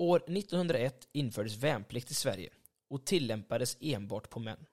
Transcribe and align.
År 0.00 0.16
1901 0.16 1.08
infördes 1.12 1.56
värnplikt 1.56 2.10
i 2.10 2.14
Sverige 2.14 2.50
och 2.88 3.06
tillämpades 3.06 3.76
enbart 3.80 4.30
på 4.30 4.40
män. 4.40 4.66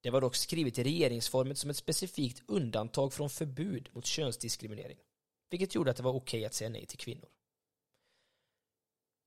Det 0.00 0.10
var 0.10 0.20
dock 0.20 0.36
skrivet 0.36 0.78
i 0.78 0.84
regeringsformen 0.84 1.56
som 1.56 1.70
ett 1.70 1.76
specifikt 1.76 2.42
undantag 2.46 3.12
från 3.12 3.30
förbud 3.30 3.88
mot 3.92 4.06
könsdiskriminering, 4.06 4.98
vilket 5.50 5.74
gjorde 5.74 5.90
att 5.90 5.96
det 5.96 6.02
var 6.02 6.12
okej 6.12 6.44
att 6.44 6.54
säga 6.54 6.70
nej 6.70 6.86
till 6.86 6.98
kvinnor. 6.98 7.28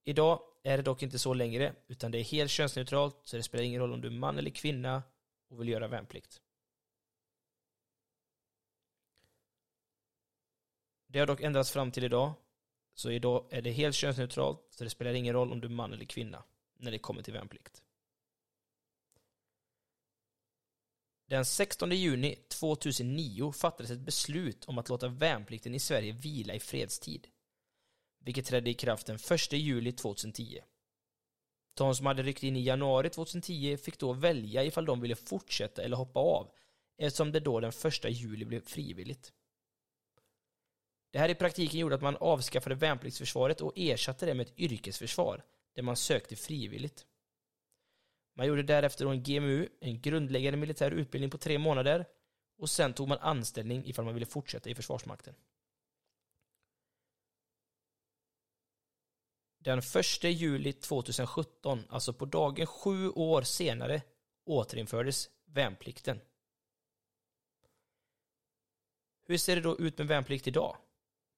Idag 0.04 0.40
är 0.64 0.78
det 0.78 0.84
dock 0.84 1.04
inte 1.04 1.20
så 1.20 1.34
längre, 1.34 1.76
utan 1.88 2.12
det 2.12 2.18
är 2.18 2.24
helt 2.24 2.52
könsneutralt, 2.52 3.18
så 3.24 3.38
det 3.38 3.44
spelar 3.44 3.64
ingen 3.64 3.82
roll 3.82 3.94
om 3.94 4.02
du 4.02 4.08
är 4.08 4.12
man 4.12 4.38
eller 4.38 4.52
kvinna 4.52 5.04
och 5.50 5.62
vill 5.62 5.70
göra 5.70 5.88
värnplikt. 5.88 6.42
Det 11.08 11.20
har 11.20 11.28
dock 11.28 11.42
ändrats 11.42 11.72
fram 11.72 11.92
till 11.92 12.04
idag, 12.04 12.34
så 12.94 13.12
idag 13.12 13.48
är 13.50 13.62
det 13.62 13.72
helt 13.72 13.96
könsneutralt, 13.96 14.68
så 14.70 14.84
det 14.84 14.90
spelar 14.90 15.14
ingen 15.14 15.34
roll 15.34 15.52
om 15.52 15.62
du 15.62 15.68
är 15.68 15.72
man 15.72 15.94
eller 15.94 16.06
kvinna 16.06 16.44
när 16.78 16.92
det 16.92 17.00
kommer 17.00 17.22
till 17.22 17.34
värnplikt. 17.34 17.84
Den 21.26 21.46
16 21.46 21.92
juni 21.92 22.36
2009 22.36 23.52
fattades 23.52 23.92
ett 23.92 24.00
beslut 24.00 24.66
om 24.66 24.78
att 24.78 24.90
låta 24.90 25.08
värnplikten 25.08 25.76
i 25.76 25.80
Sverige 25.80 26.12
vila 26.12 26.54
i 26.54 26.60
fredstid, 26.60 27.28
vilket 28.20 28.46
trädde 28.46 28.70
i 28.70 28.74
kraft 28.74 29.08
den 29.08 29.16
1 29.16 29.54
juli 29.54 29.92
2010. 29.92 30.60
De 31.74 31.96
som 31.96 32.06
hade 32.06 32.24
ryckt 32.24 32.44
in 32.44 32.56
i 32.56 32.64
januari 32.64 33.10
2010 33.10 33.78
fick 33.78 34.00
då 34.00 34.14
välja 34.14 34.64
ifall 34.64 34.86
de 34.86 35.02
ville 35.02 35.16
fortsätta 35.16 35.84
eller 35.84 35.98
hoppa 35.98 36.20
av, 36.20 36.52
eftersom 36.98 37.32
det 37.32 37.40
då 37.40 37.60
den 37.60 37.72
1 37.86 38.04
juli 38.10 38.46
blev 38.46 38.62
frivilligt. 38.62 39.34
Det 41.14 41.20
här 41.20 41.30
i 41.30 41.36
praktiken 41.36 41.80
gjorde 41.80 41.96
att 41.96 42.02
man 42.02 42.18
avskaffade 42.18 42.76
värnpliktsförsvaret 42.76 43.62
och 43.62 43.74
ersatte 43.76 44.26
det 44.26 44.34
med 44.34 44.48
ett 44.48 44.60
yrkesförsvar, 44.60 45.44
där 45.74 45.84
man 45.84 45.96
sökte 45.96 46.36
frivilligt. 46.36 47.06
Man 48.36 48.48
gjorde 48.48 48.64
därefter 48.64 49.06
en 49.06 49.24
GMU, 49.24 49.70
en 49.80 50.02
grundläggande 50.02 50.58
militär 50.58 50.92
utbildning 50.92 51.30
på 51.30 51.38
tre 51.38 51.58
månader, 51.58 52.06
och 52.58 52.70
sen 52.70 52.94
tog 52.94 53.08
man 53.08 53.18
anställning 53.18 53.86
ifall 53.86 54.06
man 54.06 54.14
ville 54.14 54.26
fortsätta 54.26 54.70
i 54.70 54.76
Försvarsmakten. 54.76 55.36
Den 59.60 59.80
1 59.80 60.24
juli 60.24 60.74
2017, 60.74 61.84
alltså 61.90 62.14
på 62.14 62.26
dagen 62.26 62.66
sju 62.66 63.10
år 63.10 63.42
senare, 63.42 64.02
återinfördes 64.46 65.30
värnplikten. 65.46 66.20
Hur 69.26 69.38
ser 69.38 69.56
det 69.56 69.62
då 69.62 69.80
ut 69.80 69.98
med 69.98 70.08
värnplikt 70.08 70.48
idag? 70.48 70.78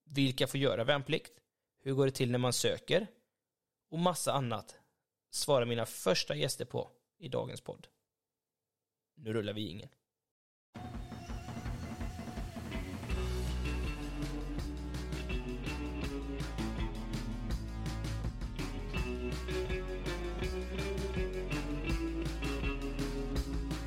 Vilka 0.06 0.48
får 0.48 0.60
göra 0.60 0.84
värnplikt? 0.84 1.42
Hur 1.80 1.94
går 1.94 2.06
det 2.06 2.12
till 2.12 2.32
när 2.32 2.40
man 2.40 2.54
söker? 2.54 3.08
Och 3.90 4.00
massa 4.00 4.34
annat 4.34 4.76
svarar 5.32 5.66
mina 5.66 5.86
första 5.86 6.36
gäster 6.36 6.66
på 6.66 6.92
i 7.18 7.28
dagens 7.28 7.62
podd. 7.62 7.88
Nu 9.16 9.34
rullar 9.34 9.54
vi 9.54 9.68
ingen. 9.68 9.90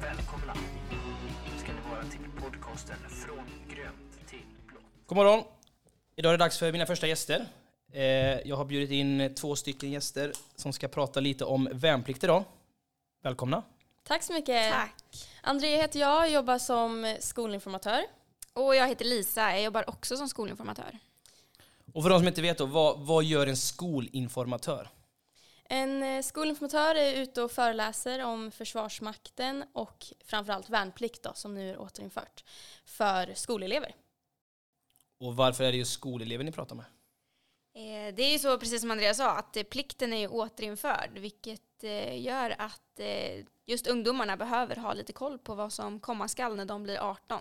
Välkomna 0.01 0.55
ska 1.59 1.73
ni 1.73 1.91
vara 1.91 2.03
till 2.03 2.43
podcasten 2.43 2.97
Från 3.09 3.45
grönt 3.69 4.29
till 4.29 4.39
blått. 4.67 4.83
God 5.07 5.17
morgon! 5.17 5.58
Idag 6.19 6.33
är 6.35 6.39
det 6.39 6.45
dags 6.45 6.59
för 6.59 6.73
mina 6.73 6.87
första 6.87 7.07
gäster. 7.07 7.47
Eh, 7.93 8.03
Jag 8.49 8.57
har 8.57 8.65
bjudit 8.65 8.91
in 8.91 9.35
två 9.35 9.57
stycken 9.57 9.91
gäster 9.91 10.33
som 10.57 10.73
ska 10.73 10.89
prata 10.89 11.21
lite 11.21 11.45
om 11.45 11.69
värnplikt 11.73 12.25
idag. 12.25 12.45
Välkomna! 13.23 13.63
Tack 14.03 14.23
så 14.23 14.33
mycket. 14.33 14.73
Tack. 14.73 15.29
Andrea 15.43 15.77
heter 15.77 16.01
jag, 16.01 16.31
jobbar 16.31 16.59
som 16.59 17.17
skolinformatör. 17.21 18.05
Och 18.53 18.77
jag 18.77 18.89
heter 18.89 19.05
Lisa, 19.05 19.41
jag 19.53 19.63
jobbar 19.63 19.91
också 19.91 20.17
som 20.17 20.29
skolinformatör. 20.29 20.99
Och 21.95 22.03
för 22.03 22.11
de 22.11 22.19
som 22.19 22.29
inte 22.29 22.43
vet 22.43 22.59
då, 22.59 22.67
vad, 22.67 22.99
vad 23.01 23.25
gör 23.25 23.47
en 23.47 23.57
skolinformatör? 23.57 24.89
En 25.65 26.03
eh, 26.03 26.23
skolinformatör 26.23 26.95
är 26.95 27.15
ute 27.15 27.43
och 27.43 27.51
föreläser 27.51 28.25
om 28.25 28.51
Försvarsmakten 28.51 29.65
och 29.73 30.07
framförallt 30.25 30.69
värnplikt 30.71 31.23
då, 31.23 31.33
som 31.35 31.55
nu 31.55 31.71
är 31.71 31.81
återinfört 31.81 32.45
för 32.85 33.35
skolelever. 33.35 33.95
Och 35.19 35.37
varför 35.37 35.65
är 35.65 35.73
det 35.73 35.79
just 35.79 35.93
skolelever 35.93 36.45
ni 36.45 36.53
pratar 36.53 36.77
med? 36.77 36.85
Eh, 37.75 38.15
Det 38.15 38.23
är 38.23 38.33
ju 38.33 38.39
så, 38.39 38.59
precis 38.59 38.81
som 38.81 38.91
Andreas 38.91 39.17
sa, 39.17 39.31
att 39.31 39.57
eh, 39.57 39.63
plikten 39.63 40.13
är 40.13 40.17
ju 40.19 40.29
återinförd, 40.29 41.19
vilket 41.19 41.85
eh, 41.85 42.23
gör 42.23 42.55
att 42.59 42.83
just 43.67 43.87
ungdomarna 43.87 44.37
behöver 44.37 44.77
ha 44.77 44.93
lite 44.93 45.13
koll 45.13 45.39
på 45.39 45.55
vad 45.55 45.73
som 45.73 46.01
komma 46.01 46.29
skall 46.29 46.57
när 46.57 46.65
de 46.65 46.83
blir 46.83 46.99
18. 46.99 47.41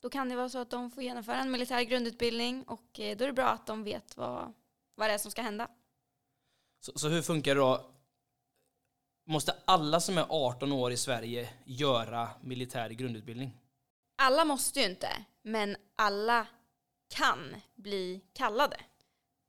Då 0.00 0.10
kan 0.10 0.28
det 0.28 0.36
vara 0.36 0.48
så 0.48 0.58
att 0.58 0.70
de 0.70 0.90
får 0.90 1.02
genomföra 1.02 1.36
en 1.36 1.50
militär 1.50 1.82
grundutbildning 1.82 2.62
och 2.62 2.88
då 2.94 3.02
är 3.02 3.16
det 3.16 3.32
bra 3.32 3.48
att 3.48 3.66
de 3.66 3.84
vet 3.84 4.16
vad, 4.16 4.52
vad 4.94 5.08
det 5.08 5.14
är 5.14 5.18
som 5.18 5.30
ska 5.30 5.42
hända. 5.42 5.68
Så, 6.80 6.98
så 6.98 7.08
hur 7.08 7.22
funkar 7.22 7.54
det 7.54 7.60
då? 7.60 7.90
Måste 9.26 9.56
alla 9.64 10.00
som 10.00 10.18
är 10.18 10.26
18 10.28 10.72
år 10.72 10.92
i 10.92 10.96
Sverige 10.96 11.48
göra 11.64 12.28
militär 12.40 12.90
grundutbildning? 12.90 13.52
Alla 14.16 14.44
måste 14.44 14.80
ju 14.80 14.86
inte, 14.86 15.08
men 15.42 15.76
alla 15.96 16.46
kan 17.12 17.56
bli 17.74 18.20
kallade. 18.32 18.76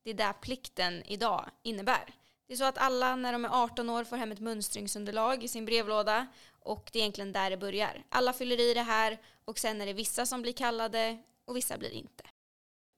Det 0.04 0.10
är 0.10 0.14
där 0.14 0.34
plikten 0.34 1.04
idag 1.06 1.50
innebär. 1.64 2.14
Det 2.48 2.54
är 2.54 2.58
så 2.58 2.64
att 2.64 2.78
alla 2.78 3.16
när 3.16 3.34
de 3.34 3.46
är 3.46 3.64
18 3.64 3.90
år 3.90 4.04
får 4.04 4.18
hem 4.18 4.32
ett 4.32 4.40
mönstringsunderlag 4.40 5.44
i 5.44 5.48
sin 5.48 5.66
brevlåda 5.66 6.28
och 6.60 6.90
det 6.94 7.00
är 7.00 7.02
egentligen 7.02 7.32
där 7.32 7.50
det 7.50 7.58
börjar. 7.58 8.04
Alla 8.10 8.34
fyller 8.34 8.60
i 8.60 8.74
det 8.74 8.82
här 8.82 9.18
och 9.46 9.60
sen 9.60 9.82
är 9.82 9.86
det 9.86 9.94
vissa 9.94 10.26
som 10.26 10.42
blir 10.42 10.54
kallade 10.54 11.18
och 11.46 11.56
vissa 11.56 11.78
blir 11.78 11.92
inte. 11.92 12.24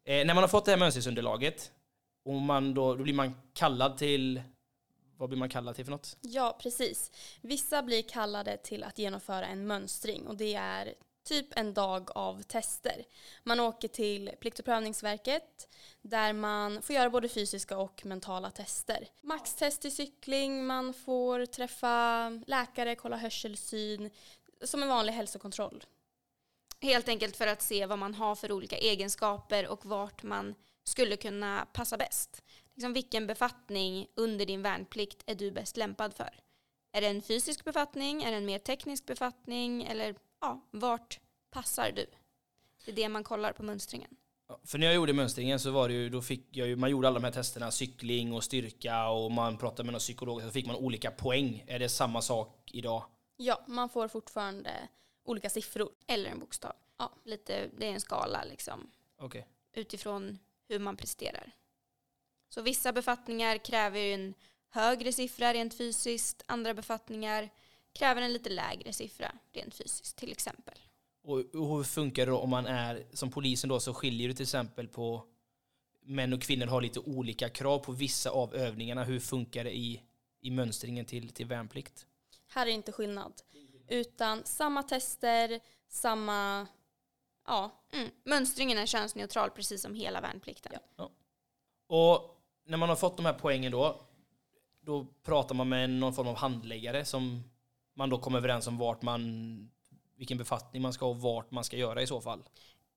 Eh, 0.06 0.26
när 0.26 0.34
man 0.34 0.38
har 0.38 0.48
fått 0.48 0.66
det 0.66 0.72
här 0.72 0.80
mönstringsunderlaget 0.80 1.72
och 2.26 2.34
man 2.34 2.74
då, 2.74 2.96
då 2.96 3.04
blir 3.04 3.14
man 3.14 3.36
kallad 3.54 3.98
till... 3.98 4.42
Vad 5.18 5.30
blir 5.30 5.40
man 5.40 5.50
kallad 5.50 5.76
till 5.76 5.86
för 5.86 5.92
något? 5.92 6.18
Ja, 6.22 6.58
precis. 6.62 7.12
Vissa 7.42 7.84
blir 7.84 8.02
kallade 8.02 8.58
till 8.58 8.84
att 8.84 9.00
genomföra 9.00 9.46
en 9.46 9.68
mönstring 9.68 10.28
och 10.28 10.38
det 10.38 10.54
är 10.54 10.94
typ 11.26 11.48
en 11.56 11.74
dag 11.74 12.10
av 12.16 12.42
tester. 12.42 13.06
Man 13.44 13.60
åker 13.60 13.88
till 13.88 14.32
Plikt 14.40 14.60
och 14.60 14.66
prövningsverket 14.66 15.68
där 16.02 16.34
man 16.34 16.82
får 16.82 16.96
göra 16.96 17.10
både 17.10 17.30
fysiska 17.30 17.78
och 17.78 18.06
mentala 18.06 18.52
tester. 18.52 19.08
Maxtest 19.22 19.86
i 19.86 19.92
cykling, 19.92 20.66
man 20.66 20.94
får 20.94 21.46
träffa 21.46 22.30
läkare, 22.48 22.96
kolla 22.96 23.18
hörselsyn, 23.18 24.10
som 24.64 24.84
en 24.84 24.90
vanlig 24.90 25.14
hälsokontroll. 25.14 25.84
Helt 26.82 27.08
enkelt 27.08 27.38
för 27.38 27.48
att 27.48 27.62
se 27.62 27.86
vad 27.86 28.00
man 28.00 28.14
har 28.14 28.36
för 28.36 28.52
olika 28.52 28.78
egenskaper 28.78 29.68
och 29.68 29.86
vart 29.86 30.24
man 30.24 30.56
skulle 30.84 31.18
kunna 31.18 31.68
passa 31.74 31.98
bäst. 31.98 32.44
Liksom 32.76 32.94
vilken 32.94 33.28
befattning 33.28 34.08
under 34.16 34.46
din 34.46 34.62
värnplikt 34.62 35.24
är 35.26 35.36
du 35.36 35.52
bäst 35.52 35.78
lämpad 35.78 36.14
för? 36.14 36.40
Är 36.92 37.02
det 37.02 37.08
en 37.08 37.22
fysisk 37.22 37.64
befattning? 37.64 38.24
Är 38.24 38.32
det 38.32 38.38
en 38.38 38.46
mer 38.46 38.60
teknisk 38.60 39.06
befattning? 39.06 39.84
Eller 39.84 40.16
ja, 40.46 40.62
vart 40.72 41.20
passar 41.50 41.92
du? 41.92 42.06
Det 42.86 42.92
är 42.92 42.96
det 42.96 43.10
man 43.10 43.24
kollar 43.24 43.54
på 43.54 43.64
mönstringen. 43.64 44.16
Ja, 44.48 44.60
För 44.66 44.78
när 44.78 44.88
jag 44.88 44.96
gjorde 44.96 45.14
mönstringen 45.14 45.60
så 45.60 45.72
var 45.72 45.88
det 45.88 45.94
ju, 45.94 46.10
då 46.10 46.22
fick 46.22 46.58
jag 46.58 46.68
ju, 46.68 46.76
man 46.76 46.90
gjorde 46.90 47.08
alla 47.08 47.20
de 47.20 47.24
här 47.26 47.32
testerna, 47.32 47.72
cykling 47.72 48.34
och 48.34 48.44
styrka 48.44 49.08
och 49.08 49.32
man 49.32 49.58
pratade 49.58 49.84
med 49.84 49.94
någon 49.94 50.00
psykolog, 50.00 50.42
så 50.42 50.50
fick 50.52 50.66
man 50.68 50.76
olika 50.76 51.12
poäng. 51.12 51.64
Är 51.68 51.80
det 51.80 51.90
samma 51.90 52.22
sak 52.22 52.72
idag? 52.74 53.04
Ja, 53.38 53.64
man 53.68 53.90
får 53.90 54.08
fortfarande 54.08 54.72
olika 55.24 55.50
siffror. 55.50 55.90
Eller 56.08 56.30
en 56.30 56.40
bokstav. 56.40 56.74
Ja. 56.98 57.12
Lite, 57.24 57.70
det 57.78 57.86
är 57.86 57.92
en 57.92 58.02
skala 58.02 58.44
liksom, 58.44 58.92
Okej. 59.20 59.48
utifrån 59.74 60.40
hur 60.68 60.80
man 60.80 60.98
presterar. 60.98 61.52
Så 62.50 62.62
vissa 62.62 62.92
befattningar 62.94 63.58
kräver 63.58 64.00
ju 64.00 64.14
en 64.14 64.34
högre 64.70 65.14
siffra 65.14 65.54
rent 65.54 65.78
fysiskt, 65.78 66.44
andra 66.46 66.74
befattningar 66.74 67.50
kräver 67.96 68.22
en 68.22 68.34
lite 68.34 68.50
lägre 68.50 68.94
siffra 68.94 69.32
rent 69.54 69.76
fysiskt 69.76 70.18
till 70.18 70.32
exempel. 70.32 70.80
Och, 71.24 71.40
och 71.40 71.78
hur 71.78 71.84
funkar 71.84 72.26
det 72.26 72.32
då 72.32 72.38
om 72.38 72.50
man 72.50 72.66
är, 72.66 73.06
som 73.14 73.32
polisen 73.32 73.70
då, 73.70 73.80
så 73.80 73.94
skiljer 73.94 74.28
det 74.28 74.34
till 74.34 74.44
exempel 74.44 74.88
på 74.88 75.26
män 76.02 76.34
och 76.34 76.42
kvinnor 76.42 76.66
har 76.66 76.82
lite 76.82 77.00
olika 77.00 77.50
krav 77.50 77.80
på 77.80 77.92
vissa 77.92 78.30
av 78.30 78.56
övningarna. 78.56 79.04
Hur 79.04 79.20
funkar 79.20 79.64
det 79.64 79.78
i, 79.78 80.02
i 80.42 80.52
mönstringen 80.52 81.06
till, 81.06 81.30
till 81.30 81.46
värnplikt? 81.46 82.06
Här 82.48 82.68
är 82.68 82.72
inte 82.72 82.92
skillnad. 82.92 83.34
Utan 83.88 84.42
samma 84.46 84.84
tester, 84.84 85.60
samma... 85.88 86.68
Ja, 87.48 87.86
Mm. 87.96 88.10
Mönstringen 88.24 88.78
är 88.78 88.86
könsneutral 88.86 89.50
precis 89.50 89.82
som 89.82 89.96
hela 89.96 90.22
värnplikten. 90.22 90.74
Och 91.88 92.42
när 92.66 92.78
man 92.78 92.90
har 92.90 92.96
fått 92.96 93.18
de 93.18 93.26
här 93.26 93.34
poängen 93.34 93.72
då, 93.72 94.02
då 94.82 95.06
pratar 95.24 95.56
man 95.56 95.70
med 95.70 95.90
någon 95.90 96.14
form 96.14 96.28
av 96.28 96.36
handläggare 96.36 97.06
som 97.06 97.44
man 97.96 98.10
då 98.10 98.18
kommer 98.18 98.38
överens 98.38 98.68
om 98.68 98.78
vart 98.78 99.02
man, 99.02 99.72
vilken 100.18 100.38
befattning 100.38 100.82
man 100.82 100.94
ska 100.94 101.06
ha 101.06 101.10
och 101.10 101.22
vart 101.22 101.52
man 101.52 101.64
ska 101.64 101.78
göra 101.78 102.02
i 102.02 102.08
så 102.08 102.22
fall. 102.22 102.44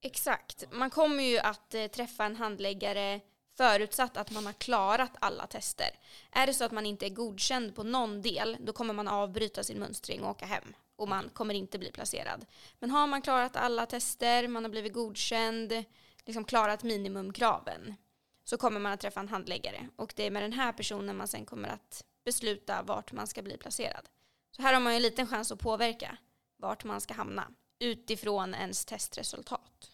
Exakt. 0.01 0.63
Man 0.71 0.89
kommer 0.89 1.23
ju 1.23 1.39
att 1.39 1.73
eh, 1.73 1.87
träffa 1.87 2.25
en 2.25 2.35
handläggare 2.35 3.21
förutsatt 3.57 4.17
att 4.17 4.31
man 4.31 4.45
har 4.45 4.53
klarat 4.53 5.11
alla 5.19 5.47
tester. 5.47 5.89
Är 6.31 6.47
det 6.47 6.53
så 6.53 6.63
att 6.63 6.71
man 6.71 6.85
inte 6.85 7.05
är 7.05 7.09
godkänd 7.09 7.75
på 7.75 7.83
någon 7.83 8.21
del, 8.21 8.57
då 8.59 8.73
kommer 8.73 8.93
man 8.93 9.07
avbryta 9.07 9.63
sin 9.63 9.79
mönstring 9.79 10.23
och 10.23 10.29
åka 10.29 10.45
hem. 10.45 10.73
Och 10.95 11.07
man 11.07 11.29
kommer 11.29 11.53
inte 11.53 11.79
bli 11.79 11.91
placerad. 11.91 12.45
Men 12.79 12.91
har 12.91 13.07
man 13.07 13.21
klarat 13.21 13.55
alla 13.55 13.85
tester, 13.85 14.47
man 14.47 14.63
har 14.63 14.69
blivit 14.69 14.93
godkänd, 14.93 15.83
liksom 16.25 16.45
klarat 16.45 16.83
minimumkraven, 16.83 17.95
så 18.43 18.57
kommer 18.57 18.79
man 18.79 18.91
att 18.91 18.99
träffa 18.99 19.19
en 19.19 19.29
handläggare. 19.29 19.87
Och 19.95 20.13
det 20.15 20.23
är 20.23 20.31
med 20.31 20.43
den 20.43 20.53
här 20.53 20.71
personen 20.71 21.17
man 21.17 21.27
sen 21.27 21.45
kommer 21.45 21.69
att 21.69 22.03
besluta 22.25 22.83
vart 22.83 23.11
man 23.11 23.27
ska 23.27 23.41
bli 23.41 23.57
placerad. 23.57 24.09
Så 24.51 24.61
här 24.61 24.73
har 24.73 24.81
man 24.81 24.93
ju 24.93 24.95
en 24.97 25.01
liten 25.01 25.27
chans 25.27 25.51
att 25.51 25.59
påverka 25.59 26.17
vart 26.57 26.83
man 26.83 27.01
ska 27.01 27.13
hamna 27.13 27.51
utifrån 27.79 28.55
ens 28.55 28.85
testresultat. 28.85 29.91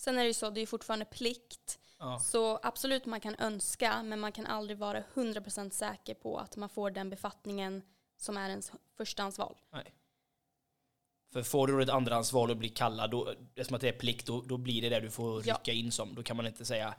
Sen 0.00 0.18
är 0.18 0.22
det 0.22 0.26
ju 0.28 0.34
så, 0.34 0.50
det 0.50 0.58
är 0.58 0.62
ju 0.62 0.66
fortfarande 0.66 1.04
plikt. 1.04 1.78
Ja. 1.98 2.18
Så 2.18 2.60
absolut 2.62 3.06
man 3.06 3.20
kan 3.20 3.34
önska, 3.38 4.02
men 4.02 4.20
man 4.20 4.32
kan 4.32 4.46
aldrig 4.46 4.78
vara 4.78 5.02
100% 5.14 5.70
säker 5.70 6.14
på 6.14 6.38
att 6.38 6.56
man 6.56 6.68
får 6.68 6.90
den 6.90 7.10
befattningen 7.10 7.82
som 8.16 8.36
är 8.36 8.48
ens 8.50 8.72
förstahandsval. 8.96 9.56
Nej. 9.72 9.94
För 11.32 11.42
får 11.42 11.66
du 11.66 11.82
ett 11.82 11.88
andrahandsval 11.88 12.50
och 12.50 12.56
blir 12.56 12.68
kallad, 12.68 13.10
då, 13.10 13.28
eftersom 13.54 13.74
att 13.74 13.80
det 13.80 13.88
är 13.88 13.92
plikt, 13.98 14.26
då, 14.26 14.40
då 14.42 14.56
blir 14.56 14.82
det 14.82 14.88
det 14.88 15.00
du 15.00 15.10
får 15.10 15.46
Ja. 15.46 15.54
rycka 15.54 15.72
in 15.72 15.92
som. 15.92 16.14
Då 16.14 16.22
kan 16.22 16.36
man 16.36 16.46
inte 16.46 16.64
säga 16.64 16.88
"Äh, 16.88 16.94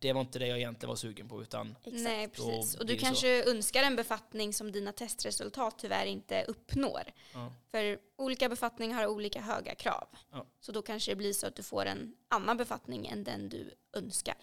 det 0.00 0.12
var 0.12 0.20
inte 0.20 0.38
det 0.38 0.46
jag 0.46 0.58
egentligen 0.58 0.88
var 0.88 0.96
sugen 0.96 1.28
på, 1.28 1.42
utan 1.42 1.76
Exakt. 1.84 2.02
Nej, 2.02 2.28
precis. 2.28 2.74
Och 2.74 2.86
du 2.86 2.96
kanske 2.96 3.50
önskar 3.50 3.82
en 3.82 3.96
befattning 3.96 4.52
som 4.52 4.72
dina 4.72 4.92
testresultat 4.92 5.78
tyvärr 5.78 6.06
inte 6.06 6.44
uppnår. 6.44 7.02
Ja. 7.34 7.52
För 7.70 7.98
olika 8.16 8.48
befattningar 8.48 8.96
har 8.96 9.06
olika 9.06 9.40
höga 9.40 9.74
krav. 9.74 10.08
Ja. 10.30 10.46
Så 10.60 10.72
då 10.72 10.82
kanske 10.82 11.12
det 11.12 11.16
blir 11.16 11.32
så 11.32 11.46
att 11.46 11.56
du 11.56 11.62
får 11.62 11.86
en 11.86 12.16
annan 12.28 12.56
befattning 12.56 13.06
än 13.06 13.24
den 13.24 13.48
du 13.48 13.74
önskar. 13.92 14.36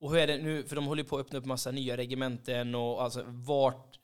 Och 0.00 0.10
hur 0.10 0.18
är 0.18 0.26
det 0.26 0.38
nu, 0.38 0.64
för 0.64 0.76
de 0.76 0.86
håller 0.86 1.04
på 1.04 1.16
att 1.16 1.26
öppna 1.26 1.38
upp 1.38 1.44
massa 1.44 1.70
nya 1.70 1.96
regementen 1.96 2.74
och 2.74 3.02
alltså 3.02 3.24
vart, 3.26 4.00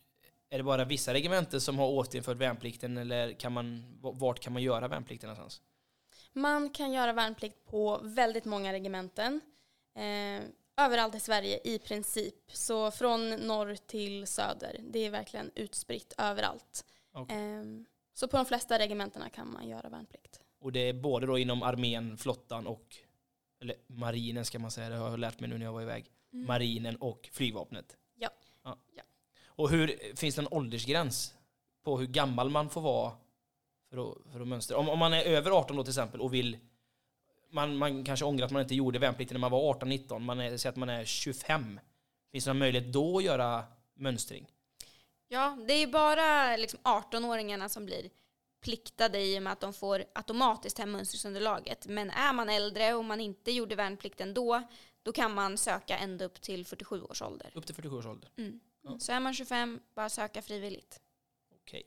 är 0.51 0.59
det 0.59 0.65
bara 0.65 0.85
vissa 0.85 1.15
regementen 1.15 1.61
som 1.61 1.79
har 1.79 1.89
återinfört 1.89 2.37
värnplikten 2.37 2.97
eller 2.97 3.33
kan 3.33 3.53
man, 3.53 3.99
vart 4.01 4.41
kan 4.41 4.53
man 4.53 4.63
göra 4.63 4.89
värnplikten 4.89 5.29
någonstans? 5.29 5.63
Man 6.33 6.71
kan 6.71 6.93
göra 6.93 7.13
värnplikt 7.13 7.65
på 7.65 8.01
väldigt 8.03 8.45
många 8.45 8.73
regementen. 8.73 9.41
Eh, 9.95 10.43
överallt 10.77 11.15
i 11.15 11.21
Sverige 11.21 11.61
i 11.65 11.79
princip. 11.79 12.35
Så 12.53 12.91
från 12.91 13.31
norr 13.31 13.77
till 13.87 14.27
söder. 14.27 14.81
Det 14.81 14.99
är 14.99 15.11
verkligen 15.11 15.51
utspritt 15.55 16.15
överallt. 16.19 16.85
Okej. 17.13 17.37
Eh, 17.37 17.63
så 18.15 18.29
på 18.29 18.37
de 18.37 18.47
flesta 18.47 18.79
regementena 18.79 19.31
kan 19.31 19.53
man 19.53 19.69
göra 19.69 19.89
värnplikt. 19.89 20.41
Och 20.61 20.73
det 20.73 20.81
är 20.81 20.93
både 20.93 21.27
då 21.27 21.39
inom 21.39 21.63
armén, 21.63 22.19
flottan 22.19 22.67
och, 22.67 22.97
eller 23.61 23.77
marinen 23.87 24.45
ska 24.45 24.59
man 24.59 24.71
säga, 24.71 24.89
det 24.89 24.97
har 24.97 25.11
jag 25.11 25.19
lärt 25.19 25.41
mig 25.41 25.51
nu 25.51 25.59
när 25.59 25.65
jag 25.65 25.73
var 25.73 25.83
iväg. 25.83 26.11
Marinen 26.31 26.97
och 26.97 27.29
flygvapnet. 27.33 27.97
Ja. 28.15 28.31
ja. 28.65 28.79
Ja. 28.97 29.03
Och 29.47 29.71
hur, 29.71 30.17
finns 30.17 30.35
det 30.35 30.43
en 30.43 30.49
åldersgräns 30.51 31.35
på 31.85 31.99
hur 31.99 32.07
gammal 32.07 32.51
man 32.51 32.71
får 32.71 32.81
vara 32.81 33.13
för 33.91 34.11
att, 34.11 34.33
för 34.33 34.41
att 34.41 34.49
mönstra? 34.49 34.77
Om, 34.77 34.89
om 34.89 34.99
man 34.99 35.13
är 35.13 35.23
över 35.23 35.51
18 35.51 35.77
då 35.77 35.85
till 35.85 35.91
exempel 35.91 36.21
och 36.21 36.35
vill 36.35 36.59
man, 37.53 37.77
man 37.77 38.05
kanske 38.05 38.25
ångrar 38.25 38.47
att 38.47 38.53
man 38.53 38.63
inte 38.63 38.75
gjorde 38.75 38.99
värnplikten 38.99 39.35
när 39.35 39.41
man 39.41 39.51
var 39.51 39.75
18-19, 39.75 40.19
man 40.19 40.41
är, 40.41 40.57
säger 40.57 40.73
att 40.73 40.77
man 40.77 40.89
är 40.89 41.05
25. 41.05 41.81
Finns 42.33 42.45
det 42.45 42.51
någon 42.51 42.59
möjlighet 42.59 42.93
då 42.93 43.19
att 43.19 43.25
göra 43.25 43.65
mönstring? 43.95 44.47
Ja, 45.29 45.59
det 45.67 45.73
är 45.73 45.79
ju 45.79 45.87
bara 45.87 46.57
liksom 46.57 46.81
18-åringarna 46.81 47.69
som 47.69 47.87
blir 47.87 48.11
pliktade 48.61 49.21
i 49.21 49.39
och 49.39 49.43
med 49.43 49.53
att 49.53 49.61
de 49.61 49.73
får 49.73 50.05
automatiskt 50.13 50.79
hem 50.79 50.93
mönstringsunderlaget. 50.93 51.87
Men 51.87 52.11
är 52.11 52.33
man 52.33 52.49
äldre 52.49 52.95
och 52.95 53.05
man 53.05 53.21
inte 53.21 53.53
gjorde 53.53 53.75
värnplikten 53.75 54.35
då, 54.35 54.63
då 55.03 55.13
kan 55.13 55.35
man 55.35 55.59
söka 55.59 55.99
ända 55.99 56.25
upp 56.25 56.41
till 56.41 56.67
47 56.67 57.03
års 57.03 57.23
ålder. 57.23 57.51
Upp 57.55 57.67
till 57.67 57.75
47 57.75 57.97
års 57.97 58.07
ålder? 58.07 58.31
Mm. 58.37 58.61
Ja. 58.83 58.99
Så 58.99 59.13
är 59.13 59.21
man 59.21 59.35
25, 59.35 59.81
bara 59.95 60.09
söka 60.09 60.43
frivilligt. 60.43 61.01
Okej. 61.63 61.83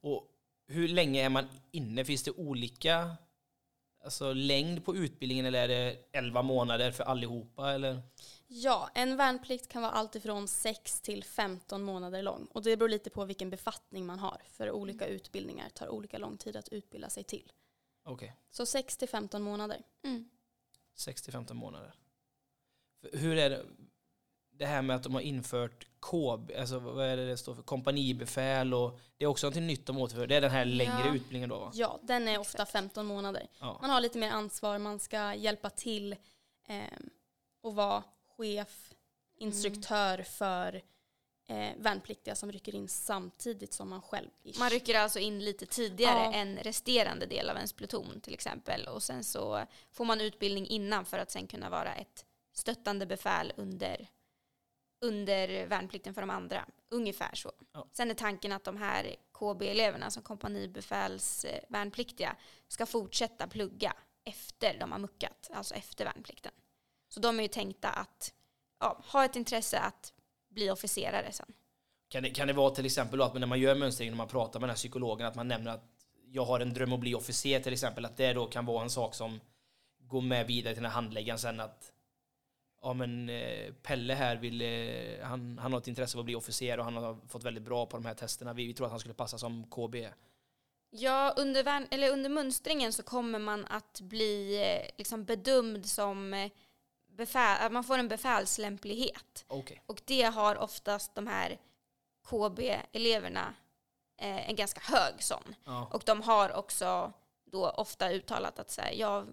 Och 0.00 0.28
hur 0.66 0.88
länge 0.88 1.24
är 1.24 1.28
man 1.28 1.48
inne? 1.70 2.04
Finns 2.04 2.22
det 2.22 2.30
olika 2.30 3.16
alltså, 4.04 4.32
längd 4.32 4.84
på 4.84 4.96
utbildningen 4.96 5.46
eller 5.46 5.62
är 5.62 5.68
det 5.68 5.96
11 6.12 6.42
månader 6.42 6.90
för 6.92 7.04
allihopa? 7.04 7.72
Eller? 7.72 8.02
Ja, 8.46 8.90
en 8.94 9.16
värnplikt 9.16 9.68
kan 9.68 9.82
vara 9.82 9.92
allt 9.92 10.16
ifrån 10.16 10.48
6 10.48 11.00
till 11.00 11.24
15 11.24 11.82
månader 11.82 12.22
lång. 12.22 12.46
Och 12.52 12.62
det 12.62 12.76
beror 12.76 12.88
lite 12.88 13.10
på 13.10 13.24
vilken 13.24 13.50
befattning 13.50 14.06
man 14.06 14.18
har. 14.18 14.42
För 14.50 14.70
olika 14.70 15.06
utbildningar 15.06 15.68
tar 15.68 15.88
olika 15.88 16.18
lång 16.18 16.36
tid 16.36 16.56
att 16.56 16.68
utbilda 16.68 17.10
sig 17.10 17.24
till. 17.24 17.52
Okej, 18.04 18.36
Så 18.50 18.66
6 18.66 18.96
till 18.96 19.08
15 19.08 19.42
månader. 19.42 19.82
Mm. 20.04 20.30
6-15 20.96 21.54
månader. 21.54 21.94
För 23.00 23.18
Hur 23.18 23.36
är 23.36 23.50
det, 23.50 23.66
det 24.58 24.66
här 24.66 24.82
med 24.82 24.96
att 24.96 25.02
de 25.02 25.14
har 25.14 25.20
infört 25.20 25.86
KB, 26.00 26.52
alltså 26.58 26.78
vad 26.78 27.06
är 27.06 27.16
det 27.16 27.26
det 27.28 27.36
står 27.36 27.54
för? 27.54 27.62
Kompanibefäl 27.62 28.74
och 28.74 29.00
det 29.16 29.24
är 29.24 29.28
också 29.28 29.46
någonting 29.46 29.66
nytt 29.66 29.86
de 29.86 29.98
återför. 29.98 30.26
Det 30.26 30.36
är 30.36 30.40
den 30.40 30.50
här 30.50 30.64
längre 30.64 31.02
Ja. 31.06 31.14
utbildningen 31.14 31.48
då 31.48 31.58
va? 31.58 31.70
Ja, 31.74 31.98
den 32.02 32.28
är 32.28 32.38
ofta 32.38 32.66
15 32.66 33.06
månader. 33.06 33.46
Ja. 33.60 33.78
Man 33.80 33.90
har 33.90 34.00
lite 34.00 34.18
mer 34.18 34.30
ansvar, 34.30 34.78
man 34.78 34.98
ska 34.98 35.34
hjälpa 35.34 35.70
till 35.70 36.12
eh, 36.68 36.82
och 37.62 37.74
vara 37.74 38.02
chef, 38.36 38.94
instruktör 39.36 40.22
för 40.22 40.82
eh, 41.46 41.70
värnpliktiga 41.78 42.34
som 42.34 42.52
rycker 42.52 42.74
in 42.74 42.88
samtidigt 42.88 43.72
som 43.72 43.88
man 43.90 44.02
själv. 44.02 44.28
ish. 44.42 44.58
Man 44.58 44.70
rycker 44.70 44.94
alltså 44.98 45.18
in 45.18 45.44
lite 45.44 45.66
tidigare 45.66 46.24
Ja. 46.24 46.32
än 46.32 46.56
resterande 46.56 47.26
del 47.26 47.50
av 47.50 47.56
ens 47.56 47.72
pluton 47.72 48.20
till 48.20 48.34
exempel. 48.34 48.86
Och 48.88 49.02
sen 49.02 49.24
så 49.24 49.64
får 49.92 50.04
man 50.04 50.20
utbildning 50.20 50.66
innan 50.66 51.04
för 51.04 51.18
att 51.18 51.30
sen 51.30 51.46
kunna 51.46 51.70
vara 51.70 51.94
ett 51.94 52.24
stöttande 52.52 53.06
befäl 53.06 53.52
under, 53.56 54.08
under 55.00 55.66
värnplikten 55.66 56.14
för 56.14 56.20
de 56.20 56.30
andra. 56.30 56.64
Ungefär 56.90 57.34
så. 57.34 57.52
Ja. 57.72 57.86
Sen 57.92 58.10
är 58.10 58.14
tanken 58.14 58.52
att 58.52 58.64
de 58.64 58.76
här 58.76 59.16
KB-eleverna 59.32 60.10
som 60.10 60.22
kompanibefäls 60.22 61.44
eh, 61.44 61.60
värnpliktiga 61.68 62.36
ska 62.68 62.86
fortsätta 62.86 63.46
plugga 63.46 63.92
efter 64.24 64.78
de 64.78 64.92
har 64.92 64.98
muckat, 64.98 65.50
alltså 65.52 65.74
efter 65.74 66.04
värnplikten. 66.04 66.52
Så 67.08 67.20
de 67.20 67.38
är 67.38 67.42
ju 67.42 67.48
tänkta 67.48 67.88
att 67.88 68.34
ja, 68.80 69.02
ha 69.04 69.24
ett 69.24 69.36
intresse 69.36 69.78
att 69.78 70.12
bli 70.48 70.70
officerare 70.70 71.32
sen. 71.32 71.52
Kan 72.08 72.22
det, 72.22 72.30
kan 72.30 72.46
det 72.46 72.52
vara 72.52 72.70
till 72.70 72.86
exempel 72.86 73.22
att 73.22 73.34
när 73.34 73.46
man 73.46 73.60
gör 73.60 73.74
mönstringen 73.74 74.14
och 74.14 74.18
man 74.18 74.28
pratar 74.28 74.60
med 74.60 74.68
den 74.68 74.70
här 74.70 74.76
psykologen 74.76 75.26
att 75.26 75.34
man 75.34 75.48
nämner 75.48 75.70
att 75.70 75.84
jag 76.30 76.44
har 76.44 76.60
en 76.60 76.74
dröm 76.74 76.92
att 76.92 77.00
bli 77.00 77.14
officer 77.14 77.60
till 77.60 77.72
exempel, 77.72 78.04
att 78.04 78.16
det 78.16 78.32
då 78.32 78.46
kan 78.46 78.66
vara 78.66 78.82
en 78.82 78.90
sak 78.90 79.14
som 79.14 79.40
går 79.98 80.20
med 80.20 80.46
vidare 80.46 80.74
till 80.74 80.82
den 80.82 80.92
här 80.92 81.02
handläggaren 81.02 81.38
sen 81.38 81.60
att 81.60 81.92
ja 82.82 82.92
men 82.92 83.28
eh, 83.28 83.72
Pelle 83.82 84.14
här 84.14 84.36
vill, 84.36 84.62
eh, 84.62 85.26
han, 85.26 85.58
han 85.58 85.72
har 85.72 85.80
ett 85.80 85.88
intresse 85.88 86.16
av 86.16 86.20
att 86.20 86.24
bli 86.24 86.34
officer 86.34 86.78
och 86.78 86.84
han 86.84 86.96
har 86.96 87.18
fått 87.28 87.44
väldigt 87.44 87.62
bra 87.62 87.86
på 87.86 87.96
de 87.96 88.06
här 88.06 88.14
testerna. 88.14 88.52
Vi, 88.52 88.66
vi 88.66 88.74
tror 88.74 88.86
att 88.86 88.90
han 88.90 89.00
skulle 89.00 89.14
passa 89.14 89.38
som 89.38 89.64
KB. 89.70 89.94
Ja, 90.90 91.34
under, 91.36 91.86
eller 91.90 92.12
under 92.12 92.30
mönstringen 92.30 92.92
så 92.92 93.02
kommer 93.02 93.38
man 93.38 93.66
att 93.66 94.00
bli 94.00 94.62
eh, 94.62 94.90
liksom 94.98 95.24
bedömd 95.24 95.86
som 95.86 96.48
befäl, 97.06 97.72
man 97.72 97.84
får 97.84 97.98
en 97.98 98.08
befälslämplighet. 98.08 99.44
Okej. 99.48 99.82
Och 99.86 100.02
det 100.04 100.22
har 100.22 100.56
oftast 100.56 101.14
de 101.14 101.26
här 101.26 101.58
KB-eleverna 102.28 103.54
eh, 104.18 104.50
en 104.50 104.56
ganska 104.56 104.80
hög 104.80 105.22
sån. 105.22 105.54
Ja. 105.64 105.88
Och 105.92 106.02
de 106.06 106.22
har 106.22 106.52
också 106.52 107.12
då 107.44 107.70
ofta 107.70 108.12
uttalat 108.12 108.58
att 108.58 108.70
så 108.70 108.80
här, 108.80 108.92
jag 108.92 109.26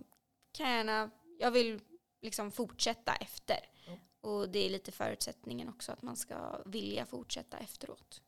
kan 0.52 0.70
gärna, 0.70 1.10
jag 1.40 1.52
vill 1.52 1.80
liksom 2.25 2.51
fortsätta 2.51 3.15
efter. 3.15 3.60
Ja. 3.88 3.94
Och 4.29 4.50
det 4.50 4.65
är 4.65 4.70
lite 4.70 4.91
förutsättningen 4.91 5.70
också 5.70 5.91
att 5.91 6.01
man 6.01 6.15
ska 6.15 6.62
vilja 6.65 7.05
fortsätta 7.05 7.58
efteråt. 7.58 8.22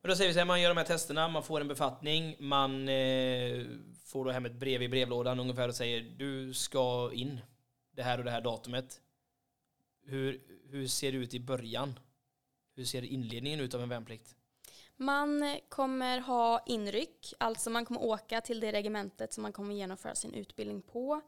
Men 0.00 0.08
då 0.08 0.16
säger 0.16 0.30
vi 0.30 0.34
så 0.34 0.38
här, 0.38 0.46
man 0.46 0.60
gör 0.60 0.68
de 0.68 0.76
här 0.76 0.84
testerna, 0.84 1.28
man 1.28 1.42
får 1.42 1.60
en 1.60 1.68
befattning, 1.68 2.36
man 2.38 2.88
eh, 2.88 3.66
får 4.04 4.24
då 4.24 4.30
hem 4.30 4.46
ett 4.46 4.54
brev 4.54 4.82
i 4.82 4.88
brevlådan 4.88 5.40
ungefär 5.40 5.68
och 5.68 5.74
säger 5.74 6.00
du 6.00 6.54
ska 6.54 7.10
in 7.12 7.40
det 7.90 8.02
här 8.02 8.18
och 8.18 8.24
det 8.24 8.30
här 8.30 8.40
datumet. 8.40 9.00
Hur, 10.04 10.42
hur 10.70 10.86
ser 10.86 11.12
det 11.12 11.18
ut 11.18 11.34
i 11.34 11.40
början? 11.40 11.98
Hur 12.74 12.84
ser 12.84 13.04
inledningen 13.04 13.60
ut 13.60 13.74
av 13.74 13.82
en 13.82 13.88
värnplikt? 13.88 14.36
Man 14.96 15.58
kommer 15.68 16.20
ha 16.20 16.62
inryck, 16.66 17.34
alltså 17.38 17.70
man 17.70 17.84
kommer 17.84 18.02
åka 18.02 18.40
till 18.40 18.60
det 18.60 18.72
regementet 18.72 19.32
som 19.32 19.42
man 19.42 19.52
kommer 19.52 19.74
genomföra 19.74 20.14
sin 20.14 20.34
utbildning 20.34 20.82
på. 20.82 21.20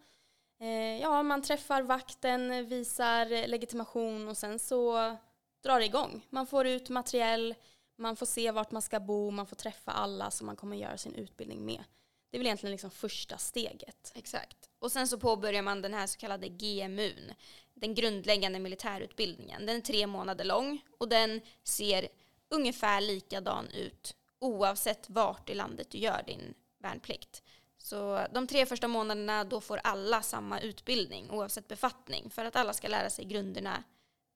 Eh, 0.64 1.00
ja, 1.00 1.22
man 1.22 1.42
träffar 1.42 1.82
vakten, 1.82 2.68
visar 2.68 3.46
legitimation 3.46 4.28
och 4.28 4.36
sen 4.36 4.58
så 4.58 5.16
drar 5.62 5.78
det 5.78 5.86
igång. 5.86 6.26
Man 6.30 6.46
får 6.46 6.66
ut 6.66 6.88
materiell, 6.88 7.54
man 7.96 8.16
får 8.16 8.26
se 8.26 8.50
vart 8.50 8.70
man 8.70 8.82
ska 8.82 9.00
bo, 9.00 9.30
man 9.30 9.46
får 9.46 9.56
träffa 9.56 9.92
alla 9.92 10.30
som 10.30 10.46
man 10.46 10.56
kommer 10.56 10.76
göra 10.76 10.98
sin 10.98 11.14
utbildning 11.14 11.66
med. 11.66 11.84
Det 12.30 12.36
är 12.36 12.38
väl 12.38 12.46
egentligen 12.46 12.70
liksom 12.70 12.90
första 12.90 13.38
steget. 13.38 14.12
Exakt. 14.14 14.70
Och 14.78 14.92
sen 14.92 15.08
så 15.08 15.18
påbörjar 15.18 15.62
man 15.62 15.82
den 15.82 15.94
här 15.94 16.06
så 16.06 16.18
kallade 16.18 16.48
GMUn, 16.48 17.32
den 17.74 17.94
grundläggande 17.94 18.58
militärutbildningen. 18.58 19.66
Den 19.66 19.76
är 19.76 19.80
tre 19.80 20.06
månader 20.06 20.44
lång 20.44 20.80
och 20.98 21.08
den 21.08 21.40
ser 21.62 22.08
ungefär 22.48 23.00
likadan 23.00 23.68
ut 23.68 24.16
oavsett 24.38 25.10
vart 25.10 25.50
i 25.50 25.54
landet 25.54 25.90
du 25.90 25.98
gör 25.98 26.22
din 26.26 26.54
värnplikt. 26.78 27.42
Så 27.84 28.26
de 28.32 28.46
tre 28.46 28.66
första 28.66 28.88
månaderna 28.88 29.44
då 29.44 29.60
får 29.60 29.80
alla 29.84 30.22
samma 30.22 30.60
utbildning 30.60 31.30
oavsett 31.30 31.68
befattning 31.68 32.30
för 32.30 32.44
att 32.44 32.56
alla 32.56 32.72
ska 32.72 32.88
lära 32.88 33.10
sig 33.10 33.24
grunderna, 33.24 33.84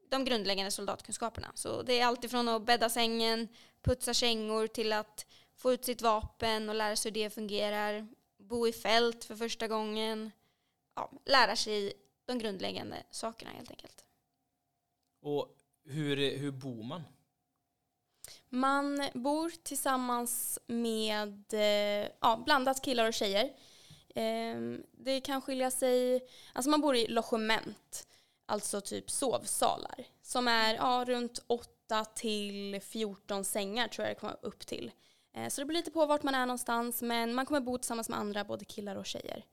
de 0.08 0.24
grundläggande 0.24 0.70
soldatkunskaperna. 0.70 1.52
Så 1.54 1.82
det 1.82 2.00
är 2.00 2.06
alltifrån 2.06 2.48
att 2.48 2.66
bädda 2.66 2.88
sängen, 2.88 3.48
putsa 3.82 4.14
kängor 4.14 4.66
till 4.66 4.92
att 4.92 5.26
få 5.56 5.72
ut 5.72 5.84
sitt 5.84 6.02
vapen 6.02 6.68
och 6.68 6.74
lära 6.74 6.96
sig 6.96 7.10
hur 7.10 7.14
det 7.14 7.30
fungerar, 7.30 8.08
bo 8.38 8.68
i 8.68 8.72
fält 8.72 9.24
för 9.24 9.36
första 9.36 9.68
gången, 9.68 10.30
ja, 10.94 11.12
lära 11.24 11.56
sig 11.56 11.92
de 12.26 12.38
grundläggande 12.38 12.96
sakerna 13.10 13.50
helt 13.50 13.70
enkelt. 13.70 14.04
Och 15.22 15.56
hur, 15.84 16.36
hur 16.38 16.50
bor 16.50 16.82
man? 16.82 17.02
Man 18.48 19.02
bor 19.14 19.50
tillsammans 19.62 20.58
med 20.66 21.44
eh, 21.52 22.10
ja, 22.20 22.42
blandat 22.44 22.82
killar 22.84 23.06
och 23.06 23.14
tjejer. 23.14 23.50
Ehm, 24.14 24.82
Det 24.92 25.20
kan 25.20 25.40
skilja 25.42 25.70
sig, 25.70 26.20
alltså 26.52 26.70
man 26.70 26.80
bor 26.80 26.96
i 26.96 27.06
logement, 27.08 28.06
alltså 28.46 28.80
typ 28.80 29.10
sovsalar, 29.10 30.06
som 30.22 30.48
är 30.48 30.74
ja, 30.74 31.04
runt 31.08 31.44
8 31.46 32.04
till 32.04 32.80
14 32.82 33.44
sängar 33.44 33.88
tror 33.88 34.06
jag 34.06 34.16
det 34.16 34.20
kommer 34.20 34.36
upp 34.42 34.66
till. 34.66 34.90
Eh, 35.36 35.48
Så 35.48 35.60
det 35.60 35.64
beror 35.64 35.76
lite 35.76 35.90
på 35.90 36.06
vart 36.06 36.22
man 36.22 36.34
är 36.34 36.46
någonstans, 36.46 37.02
men 37.02 37.34
man 37.34 37.46
kommer 37.46 37.60
bo 37.60 37.78
tillsammans 37.78 38.08
med 38.08 38.18
andra, 38.18 38.44
både 38.44 38.64
killar 38.64 38.96
och 38.96 39.06
tjejer. 39.06 39.44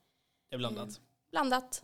Det 0.49 0.55
är 0.55 0.57
blandat. 0.57 0.87
Mm. 0.87 1.01
Blandat. 1.31 1.81